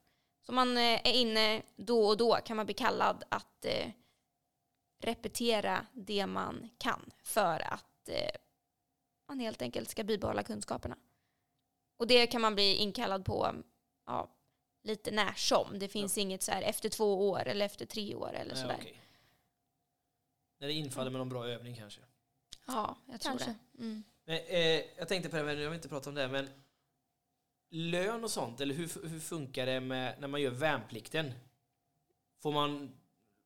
Så 0.45 0.51
man 0.51 0.77
eh, 0.77 0.83
är 0.83 1.13
inne 1.13 1.61
då 1.75 2.07
och 2.07 2.17
då 2.17 2.35
kan 2.35 2.57
man 2.57 2.65
bli 2.65 2.75
kallad 2.75 3.23
att 3.29 3.65
eh, 3.65 3.89
repetera 4.99 5.85
det 5.93 6.27
man 6.27 6.69
kan 6.77 7.11
för 7.23 7.59
att 7.73 8.09
eh, 8.09 8.31
man 9.27 9.39
helt 9.39 9.61
enkelt 9.61 9.89
ska 9.89 10.03
bibehålla 10.03 10.43
kunskaperna. 10.43 10.97
Och 11.97 12.07
det 12.07 12.27
kan 12.27 12.41
man 12.41 12.55
bli 12.55 12.75
inkallad 12.75 13.25
på 13.25 13.55
ja, 14.05 14.29
lite 14.83 15.11
när 15.11 15.33
som. 15.33 15.79
Det 15.79 15.87
finns 15.87 16.17
inget 16.17 16.43
så 16.43 16.51
här 16.51 16.61
efter 16.61 16.89
två 16.89 17.29
år 17.29 17.47
eller 17.47 17.65
efter 17.65 17.85
tre 17.85 18.15
år 18.15 18.33
eller 18.33 18.55
sådär. 18.55 18.77
okej. 18.79 18.99
När 20.59 20.67
det 20.67 20.73
infaller 20.73 21.11
med 21.11 21.19
någon 21.19 21.29
bra 21.29 21.47
övning 21.47 21.75
kanske. 21.75 22.01
Ja, 22.67 22.97
jag 23.05 23.21
tror 23.21 23.31
Kanske. 23.31 23.55
det. 23.71 23.83
Mm. 23.83 24.03
Men, 24.25 24.35
eh, 24.35 24.81
jag 24.97 25.07
tänkte 25.07 25.29
på 25.29 25.35
det, 25.35 25.43
här, 25.43 25.55
jag 25.55 25.69
vill 25.69 25.75
inte 25.75 25.89
prata 25.89 26.09
om 26.09 26.15
det, 26.15 26.27
men 26.27 26.49
lön 27.73 28.23
och 28.23 28.31
sånt, 28.31 28.61
eller 28.61 28.75
hur, 28.75 29.07
hur 29.07 29.19
funkar 29.19 29.65
det 29.65 29.79
med 29.79 30.15
när 30.19 30.27
man 30.27 30.41
gör 30.41 30.51
värnplikten? 30.51 31.33
Får 32.41 32.51
man 32.51 32.91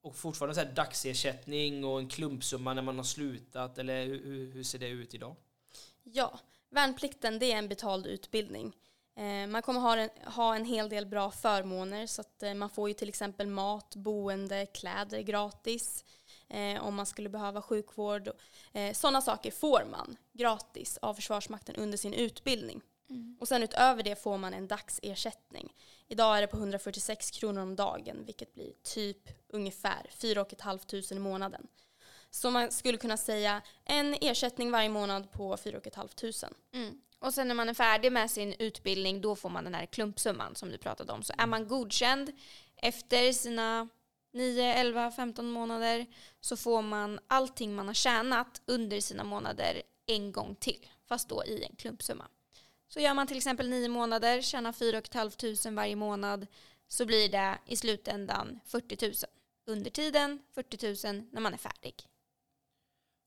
och 0.02 0.16
fortfarande 0.16 0.56
så 0.56 0.62
här 0.62 0.74
dagsersättning 0.74 1.86
och 1.86 2.00
en 2.00 2.10
klumpsumma 2.10 2.74
när 2.74 2.82
man 2.82 2.98
har 2.98 3.04
slutat, 3.04 3.78
eller 3.78 4.06
hur, 4.06 4.52
hur, 4.52 4.64
ser 4.64 4.80
det 4.80 4.88
ut 4.88 5.14
idag? 5.14 5.36
Ja, 6.04 6.40
värnplikten 6.70 7.40
det 7.40 7.52
är 7.52 7.58
en 7.58 7.68
betald 7.68 8.08
utbildning. 8.08 8.76
Eh, 9.16 9.48
man 9.48 9.62
kommer 9.62 9.80
ha 9.80 9.98
en, 9.98 10.10
ha 10.24 10.56
en 10.56 10.66
hel 10.66 10.90
del 10.90 11.06
bra 11.06 11.32
förmåner 11.32 12.08
så 12.08 12.22
att 12.22 12.44
eh, 12.44 12.54
man 12.54 12.70
får 12.70 12.88
ju 12.88 12.94
till 12.94 13.10
exempel 13.10 13.48
mat, 13.48 13.96
boende, 13.96 14.66
kläder 14.66 15.22
gratis. 15.22 16.04
Eh, 16.50 16.84
om 16.84 16.96
man 16.96 17.06
skulle 17.06 17.30
behöva 17.30 17.62
sjukvård. 17.62 18.30
Eh, 18.74 18.94
Sådana 18.94 19.22
saker 19.22 19.52
får 19.52 19.86
man 19.92 20.18
gratis 20.34 20.98
av 21.02 21.14
Försvarsmakten 21.14 21.76
under 21.76 21.98
sin 21.98 22.14
utbildning. 22.14 22.82
Mm. 23.10 23.38
Och 23.40 23.48
sen 23.48 23.64
utöver 23.64 24.04
det 24.04 24.24
får 24.24 24.38
man 24.38 24.54
en 24.54 24.68
dagsersättning. 24.68 25.74
Idag 26.08 26.38
är 26.38 26.42
det 26.42 26.48
på 26.48 26.58
146 26.58 27.32
kronor 27.32 27.62
om 27.62 27.76
dagen 27.76 28.26
vilket 28.26 28.54
blir 28.54 28.72
typ 28.84 29.30
ungefär 29.48 30.10
4 30.10 30.46
500 30.62 30.80
i 31.12 31.20
månaden. 31.20 31.68
Så 32.30 32.52
man 32.52 32.72
skulle 32.72 32.98
kunna 32.98 33.18
säga 33.18 33.62
en 33.86 34.16
ersättning 34.22 34.72
varje 34.72 34.90
månad 34.90 35.32
på 35.32 35.58
4 35.58 35.80
500. 35.96 36.50
Mm. 36.74 37.02
Och 37.20 37.34
sen 37.34 37.48
när 37.48 37.56
man 37.56 37.70
är 37.70 37.74
färdig 37.74 38.12
med 38.12 38.32
sin 38.32 38.54
utbildning 38.60 39.22
då 39.22 39.36
får 39.36 39.50
man 39.50 39.64
den 39.64 39.76
här 39.76 39.86
klumpsumman 39.86 40.56
som 40.56 40.70
du 40.70 40.78
pratade 40.78 41.14
om. 41.14 41.24
Så 41.24 41.34
är 41.38 41.48
man 41.48 41.68
godkänd 41.68 42.32
efter 42.76 43.34
sina 43.34 43.90
9, 44.34 44.74
11, 44.74 45.12
15 45.12 45.50
månader 45.50 46.06
så 46.42 46.58
får 46.58 46.82
man 46.82 47.20
allting 47.28 47.76
man 47.76 47.88
har 47.88 47.94
tjänat 47.94 48.62
under 48.66 49.02
sina 49.02 49.24
månader 49.24 49.82
en 50.06 50.32
gång 50.32 50.56
till. 50.56 50.88
Fast 51.06 51.30
då 51.30 51.46
i 51.46 51.64
en 51.64 51.76
klumpsumma. 51.76 52.28
Så 52.88 53.00
gör 53.00 53.14
man 53.14 53.28
till 53.28 53.38
exempel 53.38 53.70
nio 53.70 53.90
månader, 53.90 54.42
tjänar 54.42 54.72
4 54.72 55.02
500 55.14 55.72
varje 55.72 55.96
månad 55.96 56.48
så 56.88 57.06
blir 57.06 57.30
det 57.30 57.58
i 57.66 57.76
slutändan 57.76 58.60
40 58.66 59.06
000. 59.06 59.14
Under 59.66 59.92
tiden 59.92 60.40
40 60.54 61.14
000 61.14 61.24
när 61.32 61.42
man 61.42 61.54
är 61.54 61.58
färdig. 61.58 61.96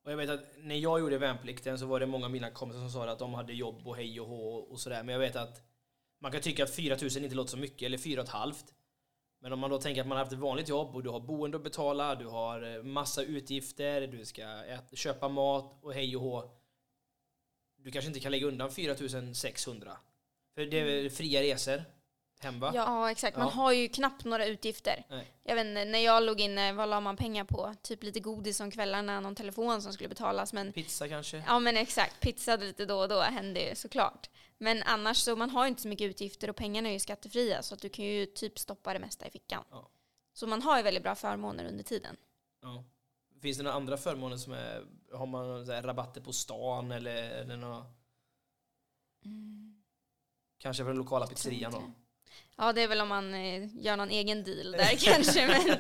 Och 0.05 0.13
jag 0.13 0.17
vet 0.17 0.31
att 0.31 0.45
när 0.59 0.77
jag 0.77 1.01
gjorde 1.01 1.19
värnplikten 1.19 1.79
så 1.79 1.87
var 1.87 2.01
det 2.01 2.07
många 2.07 2.25
av 2.25 2.31
mina 2.31 2.51
kompisar 2.51 2.81
som 2.81 2.91
sa 2.91 3.11
att 3.11 3.19
de 3.19 3.35
hade 3.35 3.53
jobb 3.53 3.87
och 3.87 3.97
hej 3.97 4.21
och 4.21 4.27
hå 4.27 4.55
och 4.55 4.81
sådär. 4.81 5.03
Men 5.03 5.13
jag 5.13 5.21
vet 5.21 5.37
att 5.37 5.63
man 6.21 6.33
kan 6.33 6.41
tycka 6.41 6.65
att 6.65 6.75
4 6.75 6.97
000 7.03 7.25
inte 7.25 7.35
låter 7.35 7.51
så 7.51 7.57
mycket, 7.57 7.87
eller 7.87 7.99
4 7.99 8.25
halvt. 8.29 8.75
Men 9.43 9.53
om 9.53 9.59
man 9.59 9.71
då 9.71 9.79
tänker 9.79 10.01
att 10.01 10.07
man 10.07 10.17
har 10.17 10.25
haft 10.25 10.33
ett 10.33 10.39
vanligt 10.39 10.69
jobb 10.69 10.95
och 10.95 11.03
du 11.03 11.11
har 11.11 11.21
boende 11.21 11.57
att 11.57 11.65
betala, 11.65 12.15
du 12.15 12.27
har 12.27 12.77
eh, 12.77 12.83
massa 12.83 13.23
utgifter, 13.23 14.07
du 14.07 14.25
ska 14.25 14.43
äta, 14.65 14.97
köpa 14.97 15.29
mat 15.29 15.79
och 15.83 15.95
hej 15.95 16.17
och 16.17 16.23
hå. 16.23 16.51
Du 17.83 17.91
kanske 17.91 18.07
inte 18.09 18.21
kan 18.21 18.33
lägga 18.33 18.47
undan 18.47 18.71
4600. 18.71 19.97
För 20.55 20.67
det 20.67 20.81
är 20.81 20.85
väl 20.85 21.11
fria 21.11 21.41
resor 21.43 21.85
hem 22.41 22.61
va? 22.61 22.73
Ja. 22.75 22.83
Ja, 22.85 23.11
exakt. 23.11 23.37
Man 23.37 23.47
Ja. 23.47 23.53
har 23.53 23.73
ju 23.73 23.89
knappt 23.89 24.25
några 24.25 24.47
utgifter. 24.47 25.05
Nej. 25.09 25.33
Jag 25.43 25.55
vet 25.55 25.67
inte, 25.67 25.85
när 25.85 25.99
jag 25.99 26.23
låg 26.23 26.41
inne, 26.41 26.73
vad 26.73 26.89
la 26.89 27.01
man 27.01 27.17
pengar 27.17 27.45
på? 27.45 27.75
Typ 27.83 28.03
lite 28.03 28.21
godis 28.21 28.61
om 28.61 28.71
kvällarna, 28.71 29.21
någon 29.21 29.35
telefon 29.35 29.83
som 29.83 29.93
skulle 29.93 30.09
betalas. 30.09 30.53
Men 30.53 30.73
Pizza 30.73 31.09
kanske? 31.09 31.43
ja, 31.47 31.59
men 31.59 31.77
exakt. 31.77 32.21
Pizza 32.21 32.57
lite 32.57 32.87
då 32.87 32.99
och 33.01 33.09
då 33.09 33.21
händer 33.21 33.69
ju 33.69 33.75
såklart. 33.75 34.31
Men 34.59 34.83
annars 34.83 35.17
så, 35.17 35.37
man 35.37 35.51
har 35.51 35.65
ju 35.65 35.69
inte 35.69 35.83
så 35.83 35.89
mycket 35.89 36.05
utgifter 36.11 36.51
och 36.51 36.57
pengarna 36.57 36.89
är 36.89 36.93
ju 36.93 36.99
skattefria 36.99 37.63
så 37.63 37.75
att 37.75 37.81
du 37.81 37.89
kan 37.89 38.05
ju 38.05 38.27
typ 38.27 38.59
stoppa 38.59 38.93
det 38.93 38.99
mesta 38.99 39.27
i 39.27 39.31
fickan. 39.31 39.65
Ja. 39.71 39.91
Så 40.33 40.47
man 40.47 40.63
har 40.63 40.77
ju 40.77 40.83
väldigt 40.83 41.03
bra 41.03 41.15
förmåner 41.15 41.65
under 41.69 41.85
tiden. 41.85 42.17
Ja. 42.63 42.85
Finns 43.41 43.57
det 43.57 43.63
några 43.63 43.77
andra 43.77 43.97
förmåner 43.97 44.37
som 44.37 44.53
är, 44.53 44.85
har 45.13 45.27
man 45.27 45.67
så 45.67 45.73
här 45.73 45.83
rabatter 45.83 46.21
på 46.21 46.33
stan 46.33 46.93
eller, 46.93 47.23
eller 47.31 47.57
några, 47.57 47.85
kanske 50.59 50.83
för 50.83 50.91
den 50.91 50.99
lokala 50.99 51.27
pizzerian 51.27 51.73
då? 51.73 51.83
Ja, 52.57 52.73
det 52.73 52.83
är 52.83 52.89
väl 52.89 53.01
om 53.01 53.09
man 53.09 53.35
eh, 53.35 53.77
gör 53.85 53.97
någon 53.97 54.11
egen 54.11 54.45
deal 54.45 54.73
där 54.73 54.97
kanske, 54.99 55.47
men 55.47 55.77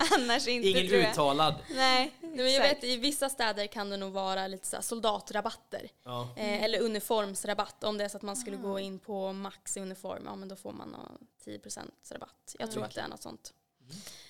annars 0.20 0.48
inte 0.48 0.68
Ingen 0.68 0.88
tror 0.88 1.00
jag. 1.00 1.10
uttalad. 1.10 1.54
Nej, 1.70 2.12
Nej, 2.20 2.30
men 2.36 2.52
jag 2.52 2.60
vet, 2.62 2.84
I 2.84 2.96
vissa 2.96 3.28
städer 3.28 3.66
kan 3.66 3.90
det 3.90 3.96
nog 3.96 4.12
vara 4.12 4.46
lite 4.46 4.66
så 4.66 4.76
här 4.76 4.82
soldatrabatter. 4.82 5.88
Ja. 6.04 6.28
Eh, 6.36 6.62
eller 6.64 6.80
uniformsrabatt. 6.80 7.84
Om 7.84 7.98
det 7.98 8.04
är 8.04 8.08
så 8.08 8.16
att 8.16 8.22
man 8.22 8.36
skulle 8.36 8.56
gå 8.56 8.78
in 8.78 8.98
på 8.98 9.32
Max 9.32 9.76
i 9.76 9.80
uniform, 9.80 10.22
ja 10.24 10.36
men 10.36 10.48
då 10.48 10.56
får 10.56 10.72
man 10.72 10.88
nå 10.88 11.10
10% 11.44 11.90
rabatt. 12.10 12.56
Jag 12.58 12.70
tror 12.70 12.80
Mm. 12.80 12.88
att 12.88 12.94
det 12.94 13.00
är 13.00 13.08
något 13.08 13.22
sånt. 13.22 13.54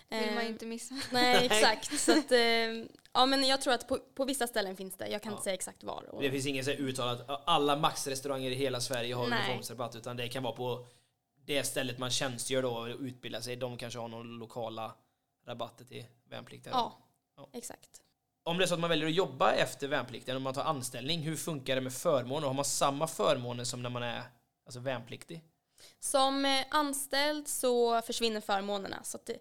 Vill 0.09 0.35
man 0.35 0.44
Eh, 0.44 0.49
inte 0.51 0.66
missa. 0.66 0.94
Nej, 1.12 1.46
exakt. 1.46 2.01
så 2.01 2.18
att, 2.18 2.33
eh, 2.33 2.38
ja 3.12 3.27
men 3.27 3.44
jag 3.44 3.61
tror 3.61 3.75
att 3.75 3.88
på, 3.88 3.99
på 4.14 4.25
vissa 4.25 4.46
ställen 4.46 4.77
finns 4.77 4.96
det. 4.96 5.09
Jag 5.09 5.23
kan 5.23 5.33
Ja. 5.33 5.37
inte 5.37 5.44
säga 5.44 5.55
exakt 5.55 5.85
var. 5.85 6.14
Och, 6.14 6.23
Det 6.23 6.31
finns 6.31 6.66
här 6.68 6.77
uttalat 6.81 7.42
alla 7.46 7.77
Max-restauranger 7.77 8.51
i 8.51 8.55
hela 8.55 8.81
Sverige 8.81 9.14
har 9.14 9.25
uniformsrabatt 9.27 9.96
utan 9.96 10.16
det 10.16 10.29
kan 10.29 10.42
vara 10.42 10.55
på 10.55 10.87
det 11.44 11.64
stället 11.64 11.99
man 11.99 12.11
tjänstgör 12.11 12.62
då 12.62 12.70
och 12.70 12.87
utbildar 13.01 13.40
sig. 13.40 13.57
De 13.57 13.77
kanske 13.77 13.99
har 13.99 14.09
några 14.09 14.25
lokala 14.25 14.94
rabatter 15.46 15.85
till 15.85 16.05
värnpliktiga. 16.31 16.73
ja, 16.73 16.99
Ja. 17.37 17.49
exakt. 17.53 17.88
Om 18.42 18.59
det 18.59 18.64
är 18.64 18.66
så 18.66 18.75
att 18.75 18.81
man 18.81 18.90
väljer 18.90 19.09
att 19.09 19.14
jobba 19.14 19.53
efter 19.53 19.88
värnplikten, 19.88 20.37
om 20.37 20.42
man 20.42 20.55
tar 20.55 20.62
anställning, 20.64 21.20
hur 21.20 21.37
funkar 21.37 21.75
det 21.75 21.81
med 21.81 21.92
förmåner? 21.92 22.46
Har 22.46 22.55
man 22.55 22.64
samma 22.64 23.07
förmåner 23.07 23.64
som 23.64 23.83
när 23.83 23.90
man 23.90 24.03
är 24.03 24.23
alltså, 24.66 24.81
värnpliktig? 24.81 25.40
Som 25.98 26.44
eh, 26.44 26.64
anställd 26.70 27.48
så 27.48 28.02
försvinner 28.02 28.40
förmånerna. 28.40 29.02
Så 29.02 29.16
att, 29.16 29.26
det, 29.26 29.38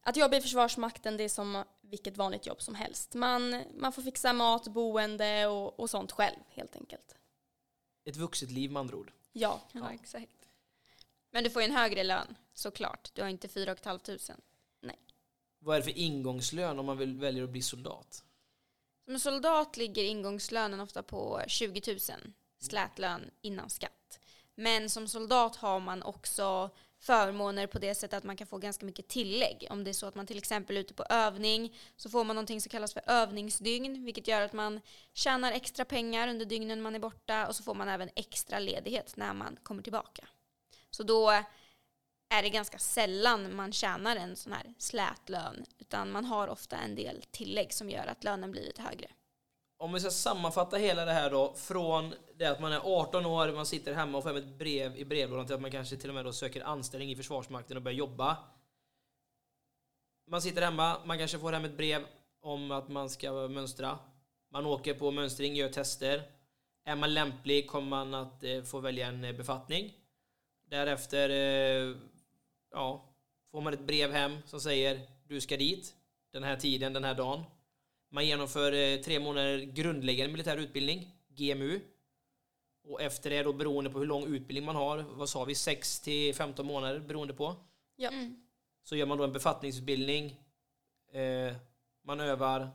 att 0.00 0.16
jobba 0.16 0.36
i 0.36 0.40
Försvarsmakten 0.40 1.16
det 1.16 1.24
är 1.24 1.28
som 1.28 1.64
vilket 1.80 2.16
vanligt 2.16 2.46
jobb 2.46 2.62
som 2.62 2.74
helst. 2.74 3.14
Man, 3.14 3.62
man 3.74 3.92
får 3.92 4.02
fixa 4.02 4.32
mat, 4.32 4.68
boende 4.68 5.46
och, 5.46 5.80
och 5.80 5.90
sånt 5.90 6.12
själv 6.12 6.38
helt 6.48 6.76
enkelt. 6.76 7.16
Ett 8.04 8.16
vuxet 8.16 8.50
liv 8.50 8.70
med 8.70 8.80
andra 8.80 8.96
ord. 8.96 9.12
Ja, 9.32 9.60
Ja, 9.72 9.92
exakt. 9.92 10.48
Men 11.30 11.44
du 11.44 11.50
får 11.50 11.62
ju 11.62 11.68
en 11.68 11.76
högre 11.76 12.04
lön, 12.04 12.36
såklart. 12.54 13.10
Du 13.14 13.22
har 13.22 13.28
inte 13.28 13.48
4 13.48 13.76
500. 13.76 14.42
Vad 15.64 15.76
är 15.76 15.80
det 15.80 15.84
för 15.84 15.98
ingångslön 15.98 16.78
om 16.78 16.86
man 16.86 16.98
vill, 16.98 17.18
väljer 17.18 17.44
att 17.44 17.50
bli 17.50 17.62
soldat? 17.62 18.24
Som 19.04 19.14
en 19.14 19.20
soldat 19.20 19.76
ligger 19.76 20.04
ingångslönen 20.04 20.80
ofta 20.80 21.02
på 21.02 21.42
20 21.46 21.92
000 21.92 21.98
slätlön 22.58 23.30
innan 23.40 23.70
skatt. 23.70 24.01
Men 24.54 24.90
som 24.90 25.08
soldat 25.08 25.56
har 25.56 25.80
man 25.80 26.02
också 26.02 26.70
förmåner 27.02 27.66
på 27.66 27.78
det 27.78 27.94
sättet 27.94 28.16
att 28.16 28.24
man 28.24 28.36
kan 28.36 28.46
få 28.46 28.58
ganska 28.58 28.86
mycket 28.86 29.08
tillägg. 29.08 29.66
Om 29.70 29.84
det 29.84 29.90
är 29.90 29.94
så 29.94 30.06
att 30.06 30.14
man 30.14 30.26
till 30.26 30.38
exempel 30.38 30.76
är 30.76 30.80
ute 30.80 30.94
på 30.94 31.04
övning 31.10 31.76
så 31.96 32.10
får 32.10 32.24
man 32.24 32.36
någonting 32.36 32.60
som 32.60 32.70
kallas 32.70 32.92
för 32.92 33.02
övningsdygn 33.06 34.04
vilket 34.04 34.28
gör 34.28 34.40
att 34.40 34.52
man 34.52 34.80
tjänar 35.14 35.52
extra 35.52 35.84
pengar 35.84 36.28
under 36.28 36.46
dygnen 36.46 36.82
man 36.82 36.94
är 36.94 36.98
borta 36.98 37.46
och 37.46 37.56
så 37.56 37.62
får 37.62 37.74
man 37.74 37.88
även 37.88 38.10
extra 38.16 38.58
ledighet 38.58 39.16
när 39.16 39.34
man 39.34 39.58
kommer 39.62 39.82
tillbaka. 39.82 40.28
Så 40.90 41.02
då 41.02 41.30
är 42.28 42.42
det 42.42 42.50
ganska 42.50 42.78
sällan 42.78 43.56
man 43.56 43.72
tjänar 43.72 44.16
en 44.16 44.36
sån 44.36 44.52
här 44.52 44.74
slätlön 44.78 45.64
utan 45.78 46.10
man 46.10 46.24
har 46.24 46.48
ofta 46.48 46.76
en 46.76 46.94
del 46.94 47.24
tillägg 47.30 47.72
som 47.72 47.90
gör 47.90 48.06
att 48.06 48.24
lönen 48.24 48.50
blir 48.50 48.62
lite 48.62 48.82
högre. 48.82 49.08
Om 49.82 49.92
vi 49.92 50.00
ska 50.00 50.10
sammanfatta 50.10 50.76
hela 50.76 51.04
det 51.04 51.12
här 51.12 51.30
då, 51.30 51.54
från 51.56 52.14
det 52.36 52.46
att 52.46 52.60
man 52.60 52.72
är 52.72 52.80
18 53.00 53.26
år, 53.26 53.52
man 53.52 53.66
sitter 53.66 53.94
hemma 53.94 54.18
och 54.18 54.24
får 54.24 54.30
hem 54.30 54.38
ett 54.38 54.58
brev 54.58 54.96
i 54.96 55.04
brevlådan 55.04 55.46
till 55.46 55.54
att 55.54 55.60
man 55.60 55.70
kanske 55.70 55.96
till 55.96 56.08
och 56.08 56.14
med 56.14 56.24
då 56.24 56.32
söker 56.32 56.64
anställning 56.64 57.10
i 57.10 57.16
Försvarsmakten 57.16 57.76
och 57.76 57.82
börjar 57.82 57.98
jobba. 57.98 58.36
Man 60.26 60.42
sitter 60.42 60.62
hemma, 60.62 60.96
man 61.04 61.18
kanske 61.18 61.38
får 61.38 61.52
hem 61.52 61.64
ett 61.64 61.76
brev 61.76 62.06
om 62.40 62.70
att 62.70 62.88
man 62.88 63.10
ska 63.10 63.32
mönstra. 63.32 63.98
Man 64.50 64.66
åker 64.66 64.94
på 64.94 65.10
mönstring, 65.10 65.54
gör 65.54 65.68
tester. 65.68 66.22
Är 66.84 66.96
man 66.96 67.14
lämplig 67.14 67.70
kommer 67.70 67.88
man 67.88 68.14
att 68.14 68.44
eh, 68.44 68.62
få 68.62 68.80
välja 68.80 69.06
en 69.06 69.24
eh, 69.24 69.36
befattning. 69.36 69.94
Därefter 70.68 71.30
eh, 71.30 71.96
ja, 72.72 73.04
får 73.50 73.60
man 73.60 73.72
ett 73.72 73.86
brev 73.86 74.12
hem 74.12 74.38
som 74.46 74.60
säger 74.60 75.00
du 75.28 75.40
ska 75.40 75.56
dit 75.56 75.94
den 76.32 76.42
här 76.42 76.56
tiden, 76.56 76.92
den 76.92 77.04
här 77.04 77.14
dagen. 77.14 77.44
Man 78.12 78.26
genomför 78.26 78.72
eh, 78.72 79.00
tre 79.00 79.20
månader 79.20 79.58
grundläggande 79.58 80.32
militär 80.32 80.56
utbildning, 80.56 81.16
GMU. 81.28 81.80
Och 82.84 83.02
efter 83.02 83.30
det 83.30 83.42
då 83.42 83.52
beroende 83.52 83.90
på 83.90 83.98
hur 83.98 84.06
lång 84.06 84.24
utbildning 84.24 84.64
man 84.64 84.76
har, 84.76 84.98
vad 84.98 85.28
sa 85.28 85.44
vi, 85.44 85.54
6 85.54 86.00
till 86.00 86.34
15 86.34 86.66
månader 86.66 87.00
beroende 87.00 87.34
på. 87.34 87.56
Ja. 87.96 88.08
Mm. 88.08 88.42
Så 88.82 88.96
gör 88.96 89.06
man 89.06 89.18
då 89.18 89.24
en 89.24 89.32
befattningsutbildning, 89.32 90.40
eh, 91.12 91.54
man 92.04 92.20
övar, 92.20 92.70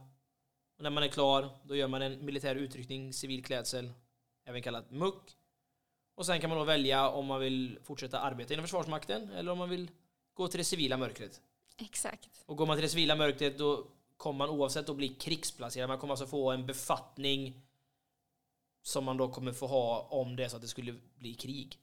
och 0.78 0.84
när 0.84 0.89
man 0.89 1.04
är 1.04 1.08
klar 1.08 1.50
då 1.63 1.76
gör 1.76 1.88
man 1.88 2.02
en 2.02 2.26
militär 2.26 2.56
utryckning, 2.56 3.13
civil 3.13 3.43
klädsel, 3.43 3.91
även 4.45 4.62
kallat 4.62 4.91
muck. 4.91 5.38
Och 6.15 6.26
sen 6.26 6.41
kan 6.41 6.50
man 6.50 6.60
då 6.60 6.65
välja 6.65 7.10
om 7.10 7.26
man 7.26 7.39
vill 7.39 7.80
fortsätta 7.84 8.19
arbeta 8.19 8.54
inom 8.54 8.63
Försvarsmakten 8.63 9.32
eller 9.32 9.52
om 9.52 9.58
man 9.58 9.69
vill 9.69 9.91
gå 10.34 10.47
till 10.47 10.58
det 10.58 10.63
civila 10.63 10.97
mörkret. 10.97 11.41
Exakt. 11.78 12.43
Och 12.45 12.58
går 12.58 12.65
man 12.65 12.76
till 12.76 12.84
det 12.84 12.89
civila 12.89 13.15
mörkret 13.15 13.58
då 13.58 13.88
kommer 14.17 14.38
man 14.38 14.49
oavsett 14.49 14.89
att 14.89 14.95
bli 14.95 15.10
krigsplacerad. 15.10 15.89
Man 15.89 15.97
kommer 15.97 16.13
alltså 16.13 16.27
få 16.27 16.51
en 16.51 16.65
befattning 16.65 17.62
som 18.82 19.03
man 19.03 19.17
då 19.17 19.32
kommer 19.32 19.51
få 19.53 19.67
ha 19.67 20.01
om 20.01 20.36
det 20.36 20.43
är 20.43 20.49
så 20.49 20.56
att 20.56 20.62
det 20.62 20.67
skulle 20.67 20.95
bli 21.15 21.34
krig. 21.34 21.80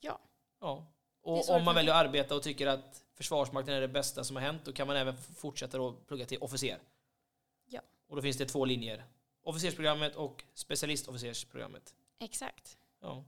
Ja. 0.00 0.18
Ja. 0.60 0.86
Och 1.22 1.50
om 1.50 1.64
man 1.64 1.74
väljer 1.74 1.94
att 1.94 2.06
arbeta 2.06 2.34
och 2.34 2.42
tycker 2.42 2.66
att 2.66 3.04
Försvarsmakten 3.14 3.74
är 3.74 3.80
det 3.80 3.88
bästa 3.88 4.24
som 4.24 4.36
har 4.36 4.42
hänt, 4.42 4.64
då 4.64 4.72
kan 4.72 4.86
man 4.86 4.96
även 4.96 5.16
fortsätta 5.16 5.78
då 5.78 5.92
plugga 5.92 6.26
till 6.26 6.38
officer. 6.38 6.78
Ja. 7.66 7.80
Och 8.06 8.16
då 8.16 8.22
finns 8.22 8.36
det 8.36 8.46
två 8.46 8.64
linjer. 8.64 9.04
Officersprogrammet 9.42 10.16
och 10.16 10.44
specialistofficersprogrammet. 10.54 11.94
Exakt. 12.18 12.78
Ja. 13.00 13.24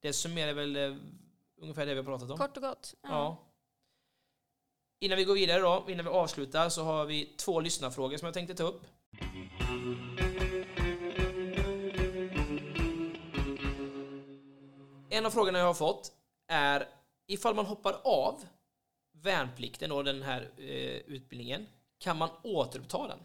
Det 0.00 0.12
summerar 0.12 0.52
väl 0.52 0.76
eh, 0.76 0.96
ungefär 1.56 1.86
det 1.86 1.94
vi 1.94 2.00
har 2.00 2.04
pratat 2.04 2.30
om. 2.30 2.38
Kort 2.38 2.56
och 2.56 2.62
gott. 2.62 2.94
Ja. 3.02 3.36
Innan 5.00 5.18
vi 5.18 5.24
går 5.24 5.34
vidare 5.34 5.60
då, 5.60 5.84
innan 5.88 6.04
vi 6.04 6.10
avslutar, 6.10 6.68
så 6.68 6.82
har 6.82 7.04
vi 7.04 7.24
två 7.24 7.60
lyssnarfrågor 7.60 8.16
som 8.16 8.26
jag 8.26 8.34
tänkte 8.34 8.54
ta 8.54 8.62
upp. 8.62 8.82
En 15.10 15.26
av 15.26 15.30
frågorna 15.30 15.58
jag 15.58 15.66
har 15.66 15.74
fått 15.74 16.12
är 16.48 16.88
ifall 17.26 17.54
man 17.54 17.66
hoppar 17.66 18.00
av 18.04 18.46
värnplikten 19.12 19.92
och 19.92 20.04
den 20.04 20.22
här 20.22 20.50
eh, 20.56 20.96
utbildningen, 20.96 21.66
kan 21.98 22.16
man 22.16 22.30
återuppta 22.42 23.08
den? 23.08 23.18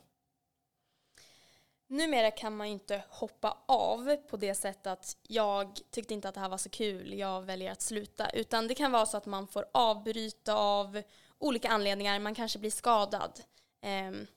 Numera 1.88 2.32
kan 2.32 2.58
man 2.58 2.68
ju 2.68 2.74
inte 2.74 3.04
hoppa 3.10 3.58
av 3.66 4.16
på 4.16 4.38
det 4.38 4.56
sättet 4.56 4.88
att 4.88 5.18
jag 5.28 5.80
tyckte 5.92 6.14
inte 6.14 6.30
att 6.30 6.36
det 6.36 6.42
här 6.42 6.50
var 6.50 6.58
så 6.58 6.70
kul, 6.70 7.14
jag 7.14 7.42
väljer 7.42 7.72
att 7.72 7.82
sluta. 7.82 8.30
Utan 8.30 8.68
det 8.68 8.76
kan 8.76 8.92
vara 8.92 9.06
så 9.06 9.18
att 9.18 9.26
man 9.26 9.48
får 9.48 9.66
avbryta 9.72 10.56
av 10.56 11.02
olika 11.42 11.70
anledningar, 11.70 12.20
man 12.20 12.36
kanske 12.36 12.60
blir 12.60 12.72
skadad. 12.72 13.40
Ehm, 13.82 14.28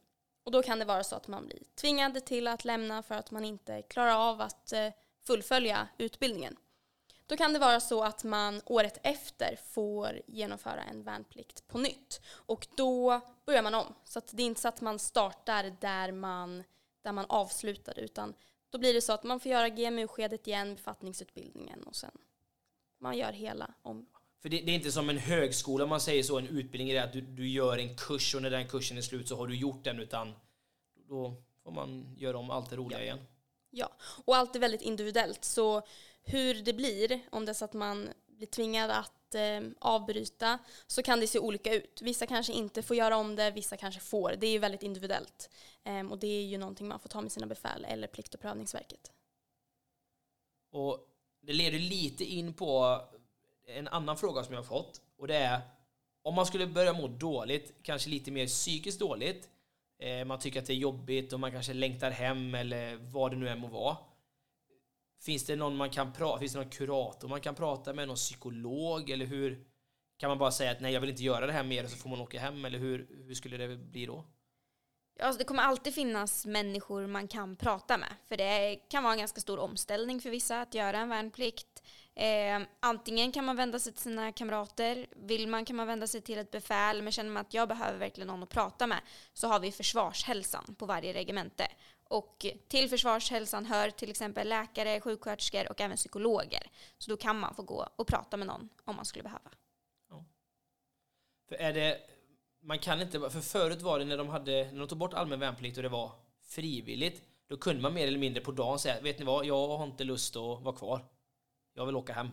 och 0.45 0.53
då 0.53 0.63
kan 0.63 0.79
det 0.79 0.85
vara 0.85 1.05
så 1.05 1.17
att 1.17 1.29
man 1.29 1.47
blir 1.47 1.63
tvingad 1.75 2.25
till 2.25 2.49
att 2.49 2.65
lämna 2.65 3.03
för 3.03 3.15
att 3.15 3.31
man 3.31 3.45
inte 3.45 3.83
klarar 3.83 4.31
av 4.31 4.41
att 4.41 4.73
eh, 4.73 4.89
fullfölja 5.27 5.89
utbildningen. 5.99 6.57
Då 7.27 7.37
kan 7.37 7.53
det 7.53 7.59
vara 7.59 7.81
så 7.81 8.05
att 8.05 8.25
man 8.25 8.61
året 8.67 8.99
efter 9.03 9.57
får 9.57 10.21
genomföra 10.27 10.83
en 10.83 11.03
värnplikt 11.03 11.67
på 11.69 11.79
nytt. 11.79 12.21
Och 12.29 12.67
då 12.77 13.21
börjar 13.47 13.63
man 13.63 13.75
om. 13.75 13.95
Så 14.05 14.19
att 14.19 14.29
det 14.37 14.43
är 14.43 14.47
inte 14.47 14.61
så 14.61 14.69
att 14.69 14.81
man 14.81 14.99
startar 14.99 15.77
där 15.81 16.13
man, 16.13 16.65
där 17.03 17.13
man 17.13 17.27
avslutade 17.29 18.01
utan 18.01 18.35
då 18.71 18.79
blir 18.79 18.95
det 18.95 19.01
så 19.01 19.13
att 19.13 19.25
man 19.25 19.41
får 19.41 19.53
göra 19.53 19.69
GMU-skedet 19.69 20.47
igen, 20.47 20.75
befattningsutbildningen 20.75 21.83
och 21.83 21.97
sen 21.97 22.19
man 22.99 23.17
gör 23.17 23.33
hela 23.33 23.75
om. 23.83 24.07
För 24.45 24.49
det, 24.49 24.61
det 24.61 24.73
är 24.73 24.75
inte 24.75 24.93
som 24.93 25.11
en 25.11 25.19
högskola, 25.19 25.85
om 25.85 25.91
man 25.91 26.01
säger 26.01 26.23
så, 26.23 26.39
en 26.39 26.49
utbildning 26.49 26.91
är 26.91 27.03
att 27.03 27.13
du, 27.13 27.21
du 27.21 27.49
gör 27.49 27.79
en 27.79 27.97
kurs 27.97 28.35
och 28.35 28.43
när 28.43 28.51
den 28.51 28.69
kursen 28.69 28.99
är 28.99 29.03
slut 29.03 29.29
så 29.29 29.37
har 29.37 29.47
du 29.47 29.57
gjort 29.57 29.85
den, 29.85 29.99
utan 29.99 30.35
då 31.09 31.43
får 31.63 31.71
man 31.71 32.15
göra 32.17 32.39
om 32.39 32.51
allt 32.51 32.71
det 32.71 32.77
roliga 32.77 33.03
igen. 33.03 33.19
Ja, 33.71 33.93
och 34.25 34.37
allt 34.37 34.57
är 34.57 34.61
väldigt 34.61 34.83
individuellt. 34.83 35.45
Så 35.45 35.83
hur 36.23 36.55
det 36.55 36.73
blir, 36.73 37.21
om 37.31 37.45
det 37.45 37.53
är 37.53 37.55
så 37.55 37.65
att 37.65 37.73
man 37.73 38.09
blir 38.27 38.47
tvingad 38.47 38.91
att 38.91 39.35
eh, 39.35 39.61
avbryta, 39.79 40.59
så 40.87 41.03
kan 41.03 41.21
det 41.21 41.27
se 41.27 41.39
olika 41.39 41.75
ut. 41.75 42.03
Vissa 42.03 42.27
kanske 42.27 42.53
inte 42.53 42.83
får 42.83 42.97
göra 42.97 43.17
om 43.17 43.37
det, 43.37 43.51
vissa 43.51 43.77
kanske 43.77 44.01
får. 44.01 44.35
Det 44.39 44.47
är 44.47 44.53
ju 44.53 44.59
väldigt 44.59 44.83
individuellt. 44.83 45.51
Ehm, 45.85 46.13
och 46.13 46.19
det 46.19 46.27
är 46.27 46.43
ju 46.43 46.59
någonting 46.59 46.89
man 46.89 47.01
får 47.01 47.09
ta 47.09 47.21
med 47.21 47.33
sina 47.33 47.47
befäl 47.47 47.85
eller 47.85 48.09
Plikt 48.09 48.35
och 48.35 48.41
prövningsverket. 48.41 49.13
Och 50.71 51.09
det 51.41 51.53
leder 51.53 51.79
lite 51.79 52.25
in 52.25 52.55
på 52.55 53.01
en 53.67 53.89
annan 53.89 54.17
fråga 54.17 54.45
som 54.45 54.55
jag 54.55 54.61
har 54.61 54.67
fått. 54.67 55.01
Och 55.19 55.27
det 55.27 55.37
är 55.37 55.61
om 56.23 56.35
man 56.35 56.47
skulle 56.47 56.67
börja 56.67 56.93
må 56.93 57.09
dåligt, 57.09 57.73
kanske 57.83 58.11
lite 58.11 58.31
mer 58.31 58.47
psykiskt 58.47 59.01
dåligt. 59.01 59.49
Eh, 59.99 60.25
man 60.25 60.39
tycker 60.39 60.61
att 60.61 60.67
det 60.67 60.73
är 60.73 60.77
jobbigt 60.77 61.33
och 61.33 61.41
man 61.41 61.53
kanske 61.53 61.73
längtar 61.73 62.11
hem 62.11 62.55
eller 62.55 62.97
vad 62.97 63.31
det 63.31 63.37
nu 63.37 63.49
än 63.49 63.59
må 63.59 63.69
vara. 63.69 63.97
Finns 65.21 65.47
det 65.47 65.57
någon 65.57 65.77
man 65.77 65.91
kan 65.91 66.13
prata, 66.13 66.39
finns 66.39 66.53
det 66.53 66.59
någon 66.59 66.71
kurator 66.71 67.29
man 67.29 67.41
kan 67.41 67.55
prata 67.55 67.93
med, 67.93 68.09
någon 68.09 68.17
psykolog 68.17 69.11
eller 69.11 69.27
hur? 69.27 69.65
Kan 70.17 70.29
man 70.29 70.39
bara 70.39 70.51
säga 70.51 70.71
att 70.71 70.81
nej 70.81 70.93
jag 70.93 71.01
vill 71.01 71.11
inte 71.11 71.23
göra 71.23 71.47
det 71.47 71.53
här 71.53 71.65
mer 71.65 71.85
och 71.85 71.91
så 71.91 71.97
får 71.97 72.11
man 72.11 72.21
åka 72.21 72.41
hem 72.41 72.65
eller 72.65 72.79
hur, 72.79 73.09
hur 73.27 73.35
skulle 73.35 73.57
det 73.57 73.77
bli 73.77 74.07
då? 74.07 74.25
Ja, 75.17 75.25
alltså 75.25 75.39
det 75.39 75.45
kommer 75.45 75.63
alltid 75.63 75.95
finnas 75.95 76.47
människor 76.47 77.07
man 77.07 77.29
kan 77.29 77.57
prata 77.57 77.99
med. 77.99 78.15
För 78.29 78.37
det 78.37 78.77
kan 78.89 79.03
vara 79.03 79.13
en 79.13 79.19
ganska 79.19 79.41
stor 79.41 79.59
omställning 79.59 80.21
för 80.21 80.31
vissa 80.31 80.61
att 80.61 80.75
göra 80.75 80.99
en 80.99 81.09
värnplikt. 81.09 81.83
Eh, 82.17 82.63
antingen 82.81 83.33
kan 83.33 83.45
man 83.45 83.57
vända 83.57 83.79
sig 83.79 83.93
till 83.93 84.03
sina 84.03 84.33
kamrater. 84.33 85.07
Vill 85.17 85.49
man 85.49 85.65
kan 85.65 85.77
man 85.77 85.87
vända 85.87 86.07
sig 86.07 86.21
till 86.21 86.39
ett 86.39 86.51
befäl. 86.51 87.03
Men 87.03 87.13
känner 87.13 87.31
man 87.31 87.41
att 87.41 87.55
jag 87.55 87.69
behöver 87.69 87.99
verkligen 87.99 88.29
någon 88.29 88.43
att 88.43 88.49
prata 88.49 88.87
med 88.87 89.01
så 89.33 89.49
har 89.49 89.61
vi 89.61 89.73
försvarshälsan 89.73 90.75
på 90.79 90.87
varje 90.87 91.13
regemente. 91.13 91.67
Och 92.05 92.47
till 92.69 92.89
försvarshälsan 92.89 93.67
hör 93.67 93.91
till 93.91 94.11
exempel 94.11 94.49
läkare, 94.49 95.01
sjuksköterskor 95.01 95.71
och 95.71 95.81
även 95.81 95.97
psykologer. 95.97 96.71
Så 96.99 97.11
då 97.11 97.17
kan 97.17 97.39
man 97.39 97.55
få 97.55 97.63
gå 97.63 97.89
och 97.97 98.07
prata 98.07 98.37
med 98.37 98.47
någon 98.47 98.69
om 98.85 98.97
man 98.97 99.05
skulle 99.05 99.23
behöva. 99.23 99.51
För 101.49 101.55
är 101.55 101.73
det, 101.73 102.01
man 102.61 102.79
kan 102.79 103.01
inte, 103.01 103.31
för 103.31 103.41
förut 103.41 103.83
var 103.83 103.99
det 103.99 104.05
när 104.05 104.17
de, 104.17 104.29
hade, 104.29 104.73
när 104.73 104.79
de 104.79 104.89
tog 104.89 104.99
bort 104.99 105.15
allmän 105.15 105.41
värnplikt 105.41 105.77
och 105.77 105.83
det 105.83 105.89
var 105.89 106.13
frivilligt, 106.43 107.23
då 107.49 107.57
kunde 107.57 107.83
man 107.83 107.95
mer 107.95 108.07
eller 108.07 108.19
mindre 108.19 108.43
på 108.43 108.53
dagen 108.53 108.79
säga, 108.79 109.01
vet 109.01 109.19
ni 109.19 109.25
vad, 109.25 109.47
jag 109.47 109.69
har 109.69 109.85
inte 109.85 110.05
lust 110.05 110.37
att 110.37 110.63
vara 110.63 110.77
kvar. 110.77 111.05
Jag 111.75 111.87
vill 111.87 111.97
åka 111.97 112.13
hem. 112.13 112.29